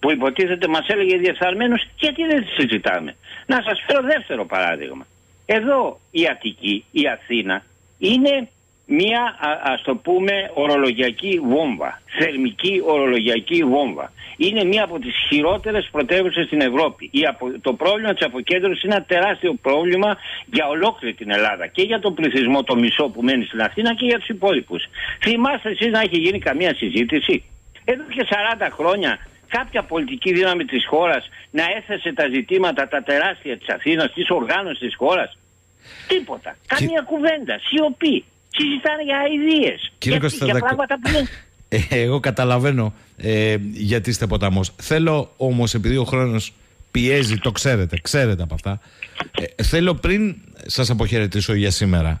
που 0.00 0.10
υποτίθεται 0.10 0.68
μας 0.68 0.86
έλεγε 0.86 1.16
διεφθαρμένος, 1.16 1.88
γιατί 1.96 2.26
δεν 2.26 2.40
τη 2.40 2.62
συζητάμε. 2.62 3.16
Να 3.46 3.62
σας 3.66 3.84
φέρω 3.86 4.02
δεύτερο 4.02 4.46
παράδειγμα. 4.46 5.06
Εδώ 5.46 6.00
η 6.10 6.26
Αττική, 6.26 6.84
η 6.90 7.08
Αθήνα, 7.08 7.64
είναι 7.98 8.48
μία 8.88 9.20
α, 9.20 9.72
ας 9.72 9.82
το 9.82 9.94
πούμε 9.94 10.50
ορολογιακή 10.54 11.40
βόμβα, 11.44 12.00
θερμική 12.18 12.82
ορολογιακή 12.84 13.64
βόμβα. 13.64 14.12
Είναι 14.36 14.64
μία 14.64 14.84
από 14.84 14.98
τις 14.98 15.14
χειρότερες 15.28 15.88
πρωτεύουσες 15.92 16.46
στην 16.46 16.60
Ευρώπη. 16.60 17.10
Η, 17.12 17.20
το 17.60 17.72
πρόβλημα 17.72 18.12
της 18.14 18.26
αποκέντρωσης 18.26 18.82
είναι 18.82 18.94
ένα 18.94 19.04
τεράστιο 19.04 19.54
πρόβλημα 19.62 20.16
για 20.46 20.66
ολόκληρη 20.68 21.14
την 21.14 21.30
Ελλάδα 21.30 21.66
και 21.66 21.82
για 21.82 22.00
τον 22.00 22.14
πληθυσμό 22.14 22.62
το 22.62 22.76
μισό 22.76 23.08
που 23.08 23.22
μένει 23.22 23.44
στην 23.44 23.60
Αθήνα 23.60 23.94
και 23.94 24.06
για 24.06 24.18
τους 24.18 24.28
υπόλοιπους. 24.28 24.84
Θυμάστε 25.20 25.70
εσείς 25.70 25.90
να 25.90 26.00
έχει 26.00 26.18
γίνει 26.18 26.38
καμία 26.38 26.74
συζήτηση; 26.74 27.44
Εδώ 27.84 28.02
και 28.02 28.26
40 28.58 28.68
χρόνια 28.70 29.18
κάποια 29.48 29.82
πολιτική 29.82 30.32
δύναμη 30.32 30.64
της 30.64 30.86
χώρας 30.86 31.28
να 31.50 31.62
έθεσε 31.76 32.12
τα 32.12 32.28
ζητήματα, 32.28 32.88
τα 32.88 33.02
τεράστια 33.02 33.58
της 33.58 33.68
Αθήνας, 33.68 34.12
της 34.12 34.30
οργάνωσης 34.30 34.78
της 34.78 34.96
χώρας; 34.96 35.38
Τίποτα. 36.08 36.56
Καμία 36.66 37.00
κουβέντα. 37.00 37.58
Σιωπή. 37.58 38.24
Συζητάνε 38.58 39.02
για 39.02 39.18
ιδέες. 39.34 39.92
Κύριε 39.98 40.18
για, 40.18 40.46
για 40.46 40.58
πράγματα 40.58 40.98
που 41.02 41.28
ε, 41.68 41.78
εγώ 41.88 42.20
καταλαβαίνω 42.20 42.94
ε, 43.16 43.56
γιατί 43.72 44.10
είστε 44.10 44.26
ποταμός. 44.26 44.72
Θέλω 44.76 45.32
όμως 45.36 45.74
επειδή 45.74 45.96
ο 45.96 46.04
χρόνος 46.04 46.52
πιέζει, 46.90 47.36
το 47.36 47.50
ξέρετε, 47.50 47.98
ξέρετε 48.02 48.42
από 48.42 48.54
αυτά. 48.54 48.80
Ε, 49.56 49.62
θέλω 49.62 49.94
πριν 49.94 50.36
σας 50.66 50.90
αποχαιρετήσω 50.90 51.54
για 51.54 51.70
σήμερα 51.70 52.20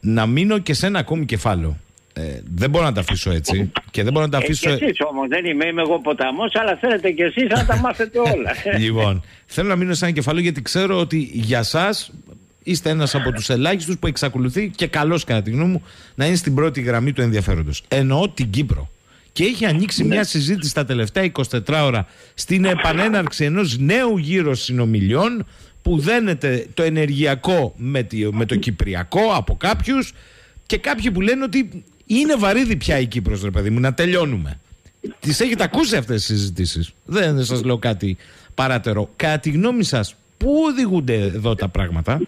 να 0.00 0.26
μείνω 0.26 0.58
και 0.58 0.74
σε 0.74 0.86
ένα 0.86 0.98
ακόμη 0.98 1.24
κεφάλαιο. 1.24 1.76
Ε, 2.12 2.40
δεν 2.54 2.70
μπορώ 2.70 2.84
να 2.84 2.92
τα 2.92 3.00
αφήσω 3.00 3.30
έτσι. 3.30 3.72
Και 3.90 4.02
δεν 4.02 4.12
μπορώ 4.12 4.24
να 4.24 4.30
τα 4.30 4.38
αφήσω. 4.38 4.70
Ε, 4.70 4.76
και 4.76 4.84
εσείς 4.84 4.96
όμως, 5.10 5.28
δεν 5.28 5.44
είμαι, 5.44 5.66
είμαι 5.66 5.82
εγώ 5.82 6.00
ποταμός, 6.00 6.54
αλλά 6.54 6.76
θέλετε 6.76 7.10
κι 7.10 7.22
εσείς 7.22 7.46
να 7.48 7.66
τα 7.66 7.76
μάθετε 7.76 8.18
όλα. 8.18 8.54
λοιπόν, 8.78 9.22
θέλω 9.46 9.68
να 9.68 9.76
μείνω 9.76 9.94
σε 9.94 10.04
ένα 10.04 10.14
κεφάλαιο 10.14 10.42
γιατί 10.42 10.62
ξέρω 10.62 10.98
ότι 10.98 11.30
για 11.32 11.62
σας 11.62 12.12
είστε 12.62 12.90
ένας 12.90 13.14
από 13.14 13.32
τους 13.32 13.48
ελάχιστους 13.48 13.98
που 13.98 14.06
εξακολουθεί 14.06 14.70
και 14.76 14.86
καλός 14.86 15.24
κατά 15.24 15.42
τη 15.42 15.50
γνώμη 15.50 15.70
μου 15.70 15.82
να 16.14 16.26
είναι 16.26 16.36
στην 16.36 16.54
πρώτη 16.54 16.80
γραμμή 16.80 17.12
του 17.12 17.20
ενδιαφέροντος. 17.20 17.82
Εννοώ 17.88 18.28
την 18.28 18.50
Κύπρο. 18.50 18.90
Και 19.32 19.44
έχει 19.44 19.66
ανοίξει 19.66 20.04
μια 20.04 20.24
συζήτηση 20.24 20.74
τα 20.74 20.84
τελευταία 20.84 21.30
24 21.32 21.60
ώρα 21.82 22.06
στην 22.34 22.64
επανέναρξη 22.64 23.44
ενός 23.44 23.78
νέου 23.78 24.18
γύρω 24.18 24.54
συνομιλιών 24.54 25.46
που 25.82 25.98
δένεται 25.98 26.66
το 26.74 26.82
ενεργειακό 26.82 27.74
με, 27.76 28.06
με 28.30 28.44
το 28.44 28.56
κυπριακό 28.56 29.32
από 29.34 29.56
κάποιους 29.56 30.12
και 30.66 30.78
κάποιοι 30.78 31.10
που 31.10 31.20
λένε 31.20 31.44
ότι 31.44 31.84
είναι 32.06 32.36
βαρύδι 32.36 32.76
πια 32.76 32.98
η 32.98 33.06
Κύπρος 33.06 33.42
ρε 33.42 33.50
παιδί 33.50 33.70
μου 33.70 33.80
να 33.80 33.94
τελειώνουμε. 33.94 34.60
Τις 35.20 35.40
έχετε 35.40 35.62
ακούσει 35.62 35.96
αυτές 35.96 36.24
τις 36.24 36.36
συζητήσεις; 36.36 36.92
Δεν 37.04 37.44
σας 37.44 37.62
λέω 37.62 37.78
κάτι 37.78 38.16
παράτερο. 38.54 39.10
Κατά 39.16 39.38
τη 39.38 39.50
γνώμη 39.50 39.84
σας, 39.84 40.14
πού 40.36 40.64
οδηγούνται 40.70 41.14
εδώ 41.14 41.54
τα 41.54 41.68
πράγματα; 41.68 42.20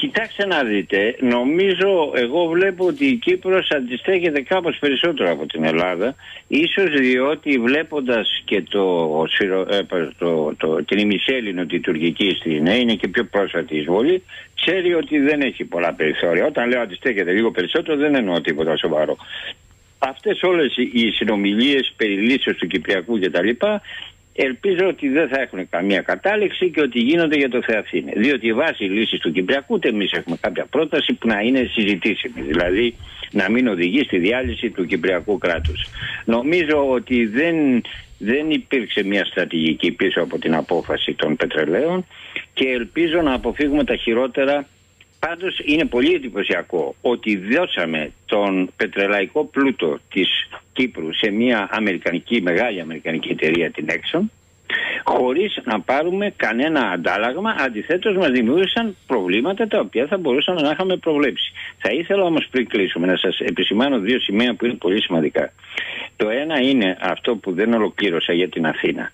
Κοιτάξτε 0.00 0.46
να 0.46 0.62
δείτε, 0.62 1.16
νομίζω, 1.20 2.12
εγώ 2.14 2.46
βλέπω 2.46 2.86
ότι 2.86 3.06
η 3.06 3.16
Κύπρος 3.16 3.70
αντιστέκεται 3.70 4.40
κάπως 4.42 4.76
περισσότερο 4.78 5.30
από 5.30 5.46
την 5.46 5.64
Ελλάδα, 5.64 6.14
ίσως 6.48 6.90
διότι 6.90 7.58
βλέποντας 7.58 8.42
και 8.44 8.62
το, 8.62 9.24
ε, 9.70 9.82
το, 10.18 10.54
το, 10.56 10.84
την 10.84 10.98
ημισέλινο 10.98 11.66
τη 11.66 11.80
τουρκική 11.80 12.30
στην 12.40 12.66
ΕΕ, 12.66 12.76
είναι 12.76 12.94
και 12.94 13.08
πιο 13.08 13.24
πρόσφατη 13.24 13.76
εισβολή, 13.76 14.22
ξέρει 14.60 14.94
ότι 14.94 15.18
δεν 15.18 15.40
έχει 15.40 15.64
πολλά 15.64 15.92
περιθώρια. 15.92 16.46
Όταν 16.46 16.68
λέω 16.68 16.80
αντιστέκεται 16.80 17.32
λίγο 17.32 17.50
περισσότερο 17.50 17.96
δεν 17.96 18.14
εννοώ 18.14 18.40
τίποτα 18.40 18.76
σοβαρό. 18.76 19.16
Αυτές 19.98 20.42
όλες 20.42 20.76
οι 20.76 21.10
συνομιλίες 21.10 21.92
περί 21.96 22.38
του 22.58 22.66
Κυπριακού 22.66 23.18
κτλ 23.18 23.48
ελπίζω 24.40 24.86
ότι 24.86 25.08
δεν 25.08 25.28
θα 25.28 25.40
έχουν 25.40 25.68
καμία 25.68 26.00
κατάληξη 26.00 26.70
και 26.70 26.80
ότι 26.80 26.98
γίνονται 26.98 27.36
για 27.36 27.48
το 27.48 27.62
Θεαθήνε. 27.62 28.12
Διότι 28.16 28.52
βάσει 28.52 28.84
λύσης 28.84 29.20
του 29.20 29.32
Κυπριακού 29.32 29.74
ούτε 29.74 29.88
εμείς 29.88 30.12
έχουμε 30.12 30.36
κάποια 30.40 30.66
πρόταση 30.70 31.12
που 31.14 31.26
να 31.26 31.40
είναι 31.40 31.70
συζητήσιμη. 31.72 32.40
Δηλαδή 32.40 32.94
να 33.30 33.50
μην 33.50 33.68
οδηγεί 33.68 34.02
στη 34.04 34.18
διάλυση 34.18 34.70
του 34.70 34.86
Κυπριακού 34.86 35.38
κράτους. 35.38 35.86
Νομίζω 36.24 36.90
ότι 36.90 37.26
δεν, 37.26 37.82
δεν 38.18 38.50
υπήρξε 38.50 39.04
μια 39.04 39.24
στρατηγική 39.24 39.92
πίσω 39.92 40.20
από 40.22 40.38
την 40.38 40.54
απόφαση 40.54 41.14
των 41.14 41.36
πετρελαίων 41.36 42.06
και 42.52 42.68
ελπίζω 42.68 43.22
να 43.22 43.34
αποφύγουμε 43.34 43.84
τα 43.84 43.96
χειρότερα 43.96 44.66
Πάντως 45.20 45.60
είναι 45.64 45.84
πολύ 45.84 46.14
εντυπωσιακό 46.14 46.94
ότι 47.00 47.36
δώσαμε 47.36 48.12
τον 48.26 48.70
πετρελαϊκό 48.76 49.44
πλούτο 49.44 49.98
της 50.12 50.28
Κύπρου 50.78 51.14
σε 51.14 51.30
μια 51.30 51.68
αμερικανική, 51.70 52.42
μεγάλη 52.42 52.80
αμερικανική 52.80 53.28
εταιρεία 53.28 53.70
την 53.70 53.86
Exxon 53.88 54.24
χωρίς 55.04 55.58
να 55.64 55.80
πάρουμε 55.80 56.32
κανένα 56.36 56.80
αντάλλαγμα 56.80 57.56
αντιθέτως 57.58 58.16
μας 58.16 58.30
δημιούργησαν 58.30 58.96
προβλήματα 59.06 59.66
τα 59.66 59.78
οποία 59.80 60.06
θα 60.06 60.16
μπορούσαμε 60.16 60.60
να 60.60 60.70
είχαμε 60.70 60.96
προβλέψει. 60.96 61.52
Θα 61.78 61.92
ήθελα 61.92 62.22
όμως 62.22 62.46
πριν 62.50 62.68
κλείσουμε 62.68 63.06
να 63.06 63.16
σας 63.16 63.38
επισημάνω 63.40 63.98
δύο 63.98 64.20
σημεία 64.20 64.54
που 64.54 64.64
είναι 64.64 64.74
πολύ 64.74 65.02
σημαντικά. 65.02 65.52
Το 66.16 66.28
ένα 66.28 66.60
είναι 66.60 66.96
αυτό 67.00 67.36
που 67.36 67.52
δεν 67.52 67.72
ολοκλήρωσα 67.72 68.32
για 68.32 68.48
την 68.48 68.66
Αθήνα. 68.66 69.12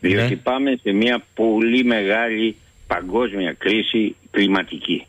Διότι 0.00 0.34
ναι. 0.34 0.36
πάμε 0.36 0.78
σε 0.82 0.92
μια 0.92 1.22
πολύ 1.34 1.84
μεγάλη 1.84 2.56
παγκόσμια 2.86 3.52
κρίση 3.52 4.16
κλιματική. 4.30 5.06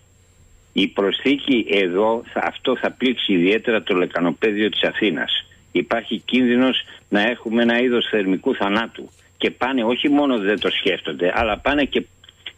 Η 0.74 0.88
προσθήκη 0.88 1.66
εδώ, 1.70 2.24
θα, 2.34 2.42
αυτό 2.44 2.78
θα 2.78 2.92
πλήξει 2.92 3.34
ιδιαίτερα 3.34 3.84
το 3.84 3.96
λεκανοπέδιο 3.96 4.70
της 4.70 4.84
Αθήνας. 4.84 5.48
Υπάρχει 5.77 6.22
κίνδυνος 6.25 6.84
να 7.10 7.21
έχουμε 7.21 7.62
ένα 7.62 7.80
είδος 7.80 8.08
θερμικού 8.10 8.56
θανάτου. 8.56 9.10
Και 9.38 9.52
πάνε, 9.52 9.84
όχι 9.84 10.10
μόνο 10.10 10.38
δεν 10.38 10.60
το 10.60 10.69
σκέφτονται, 10.69 11.32
αλλά 11.36 11.58
πάνε 11.58 11.84
και, 11.84 12.06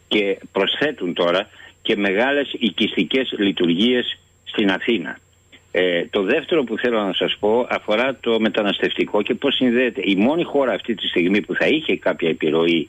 και 0.08 0.38
προσθέτουν 0.52 1.14
τώρα 1.14 1.48
και 1.82 1.96
μεγάλες 1.96 2.52
οικιστικές 2.58 3.34
λειτουργίες 3.38 4.18
στην 4.44 4.70
Αθήνα. 4.70 5.18
Ε, 5.72 6.04
το 6.10 6.22
δεύτερο 6.22 6.64
που 6.64 6.78
θέλω 6.78 7.02
να 7.02 7.12
σας 7.12 7.36
πω 7.40 7.66
αφορά 7.70 8.16
το 8.20 8.40
μεταναστευτικό 8.40 9.22
και 9.22 9.34
πώς 9.34 9.54
συνδέεται. 9.54 10.00
Η 10.04 10.16
μόνη 10.16 10.44
χώρα 10.44 10.72
αυτή 10.72 10.94
τη 10.94 11.06
στιγμή 11.06 11.40
που 11.40 11.54
θα 11.54 11.66
είχε 11.66 11.96
κάποια 11.96 12.28
επιρροή 12.28 12.88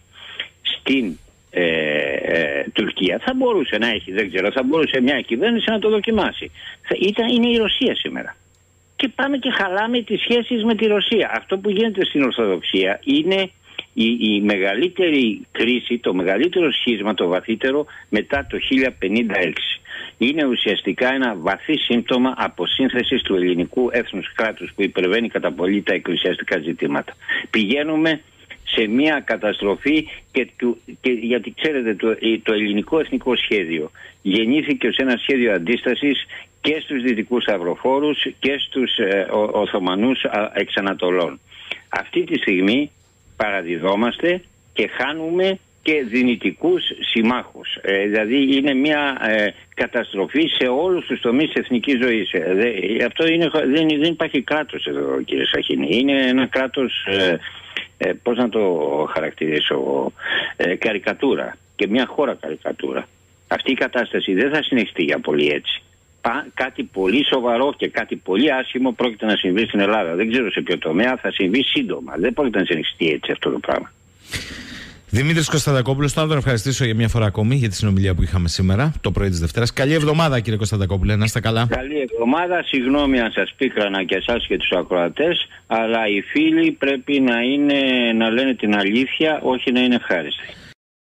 στην 0.61 1.17
ε, 1.51 1.63
ε, 1.63 2.65
Τουρκία 2.73 3.19
θα 3.25 3.33
μπορούσε 3.33 3.77
να 3.77 3.87
έχει, 3.87 4.11
δεν 4.11 4.31
ξέρω, 4.31 4.51
θα 4.51 4.63
μπορούσε 4.63 5.01
μια 5.01 5.21
κυβέρνηση 5.21 5.69
να 5.69 5.79
το 5.79 5.89
δοκιμάσει. 5.89 6.51
Θα, 6.81 6.95
ήταν, 6.99 7.27
είναι 7.27 7.49
η 7.49 7.55
Ρωσία 7.55 7.95
σήμερα. 7.95 8.35
Και 9.01 9.09
πάμε 9.15 9.37
και 9.37 9.51
χαλάμε 9.51 10.01
τις 10.01 10.21
σχέσεις 10.21 10.63
με 10.63 10.75
τη 10.75 10.85
Ρωσία. 10.85 11.31
Αυτό 11.33 11.57
που 11.57 11.69
γίνεται 11.69 12.05
στην 12.05 12.23
Ορθοδοξία 12.23 12.99
είναι 13.03 13.49
η, 13.93 14.05
η 14.19 14.41
μεγαλύτερη 14.41 15.41
κρίση, 15.51 15.97
το 15.97 16.13
μεγαλύτερο 16.13 16.71
σχίσμα, 16.71 17.13
το 17.13 17.27
βαθύτερο 17.27 17.85
μετά 18.09 18.47
το 18.49 18.57
1056. 19.01 19.53
Είναι 20.17 20.45
ουσιαστικά 20.45 21.13
ένα 21.13 21.35
βαθύ 21.35 21.77
σύμπτωμα 21.77 22.33
αποσύνθεσης 22.37 23.21
του 23.21 23.35
ελληνικού 23.35 23.89
έθνους 23.91 24.33
κράτους 24.33 24.71
που 24.75 24.81
υπερβαίνει 24.81 25.29
κατά 25.29 25.51
πολύ 25.51 25.81
τα 25.81 25.93
εκκλησιαστικά 25.93 26.59
ζητήματα. 26.59 27.13
Πηγαίνουμε 27.49 28.21
σε 28.63 28.87
μια 28.87 29.21
καταστροφή 29.25 30.07
και, 30.31 30.47
και 31.01 31.11
γιατί 31.11 31.53
ξέρετε 31.61 31.95
το, 31.95 32.17
το 32.43 32.53
ελληνικό 32.53 32.99
εθνικό 32.99 33.35
σχέδιο 33.35 33.91
γεννήθηκε 34.21 34.87
ως 34.87 34.95
ένα 34.97 35.17
σχέδιο 35.17 35.53
αντίστασης 35.53 36.25
και 36.61 36.79
στους 36.83 37.01
δυτικούς 37.01 37.45
αυροφόρους 37.47 38.27
και 38.39 38.57
στους 38.59 38.97
ε, 38.97 39.27
Οθωμανούς 39.31 40.23
εξανατολών. 40.53 41.39
Αυτή 41.89 42.23
τη 42.23 42.37
στιγμή 42.37 42.91
παραδιδόμαστε 43.35 44.41
και 44.73 44.87
χάνουμε 44.87 45.59
και 45.81 46.03
δυνητικούς 46.07 46.83
συμμάχους. 46.99 47.77
Ε, 47.81 48.05
δηλαδή 48.07 48.55
είναι 48.57 48.73
μια 48.73 49.17
ε, 49.21 49.47
καταστροφή 49.73 50.47
σε 50.47 50.67
όλους 50.67 51.05
τους 51.05 51.21
τομείς 51.21 51.51
της 51.51 51.63
εθνικής 51.63 51.99
ζωής. 52.01 52.31
Ε, 52.31 53.03
αυτό 53.05 53.27
είναι, 53.27 53.49
δεν, 53.53 53.87
δεν 53.87 54.11
υπάρχει 54.11 54.41
κράτος 54.41 54.85
εδώ 54.85 55.21
κύριε 55.21 55.45
Σαχίνη. 55.45 55.87
Είναι 55.91 56.27
ένα 56.27 56.47
κράτος 56.47 57.07
ε, 57.97 58.13
πώς 58.23 58.37
να 58.37 58.49
το 58.49 58.61
χαρακτηρίσω, 59.13 60.11
ε, 60.57 60.75
καρικατούρα 60.75 61.57
και 61.75 61.87
μια 61.87 62.05
χώρα 62.05 62.35
καρικατούρα. 62.35 63.07
Αυτή 63.47 63.71
η 63.71 63.75
κατάσταση 63.75 64.33
δεν 64.33 64.51
θα 64.53 64.63
συνεχιστεί 64.63 65.03
για 65.03 65.19
πολύ 65.19 65.47
έτσι. 65.47 65.81
Πα, 66.21 66.47
κάτι 66.53 66.83
πολύ 66.83 67.25
σοβαρό 67.25 67.73
και 67.77 67.87
κάτι 67.89 68.15
πολύ 68.15 68.53
άσχημο 68.53 68.91
πρόκειται 68.91 69.25
να 69.25 69.35
συμβεί 69.35 69.63
στην 69.63 69.79
Ελλάδα. 69.79 70.15
Δεν 70.15 70.31
ξέρω 70.31 70.51
σε 70.51 70.61
ποιο 70.61 70.77
τομέα 70.77 71.17
θα 71.21 71.31
συμβεί 71.31 71.63
σύντομα. 71.63 72.13
Δεν 72.17 72.33
πρόκειται 72.33 72.59
να 72.59 72.65
συνεχιστεί 72.65 73.09
έτσι 73.09 73.31
αυτό 73.31 73.49
το 73.49 73.59
πράγμα. 73.59 73.91
Δημήτρης 75.13 75.49
Κωνσταντακόπουλος, 75.49 76.13
θέλω 76.13 76.25
να 76.25 76.31
τον 76.31 76.39
ευχαριστήσω 76.39 76.85
για 76.85 76.95
μια 76.95 77.07
φορά 77.07 77.25
ακόμη 77.25 77.55
για 77.55 77.69
τη 77.69 77.75
συνομιλία 77.75 78.15
που 78.15 78.23
είχαμε 78.23 78.47
σήμερα, 78.47 78.93
το 79.01 79.11
πρωί 79.11 79.29
της 79.29 79.39
Δευτέρας. 79.39 79.73
Καλή 79.73 79.93
εβδομάδα, 79.93 80.39
κύριε 80.39 80.57
Κωνσταντακόπουλε, 80.57 81.15
να 81.15 81.23
είστε 81.23 81.39
καλά. 81.39 81.67
Καλή 81.69 81.99
εβδομάδα. 82.11 82.63
Συγγνώμη 82.63 83.19
αν 83.19 83.31
σας 83.31 83.53
πίκρανα 83.57 84.03
και 84.03 84.15
εσάς 84.15 84.45
και 84.47 84.57
τους 84.57 84.71
ακροατές, 84.71 85.47
αλλά 85.67 86.07
οι 86.07 86.21
φίλοι 86.21 86.71
πρέπει 86.71 87.19
να, 87.19 87.41
είναι, 87.41 87.81
να 88.15 88.29
λένε 88.29 88.53
την 88.53 88.75
αλήθεια, 88.75 89.39
όχι 89.43 89.71
να 89.71 89.79
είναι 89.79 89.95
ευχάριστοι. 89.95 90.53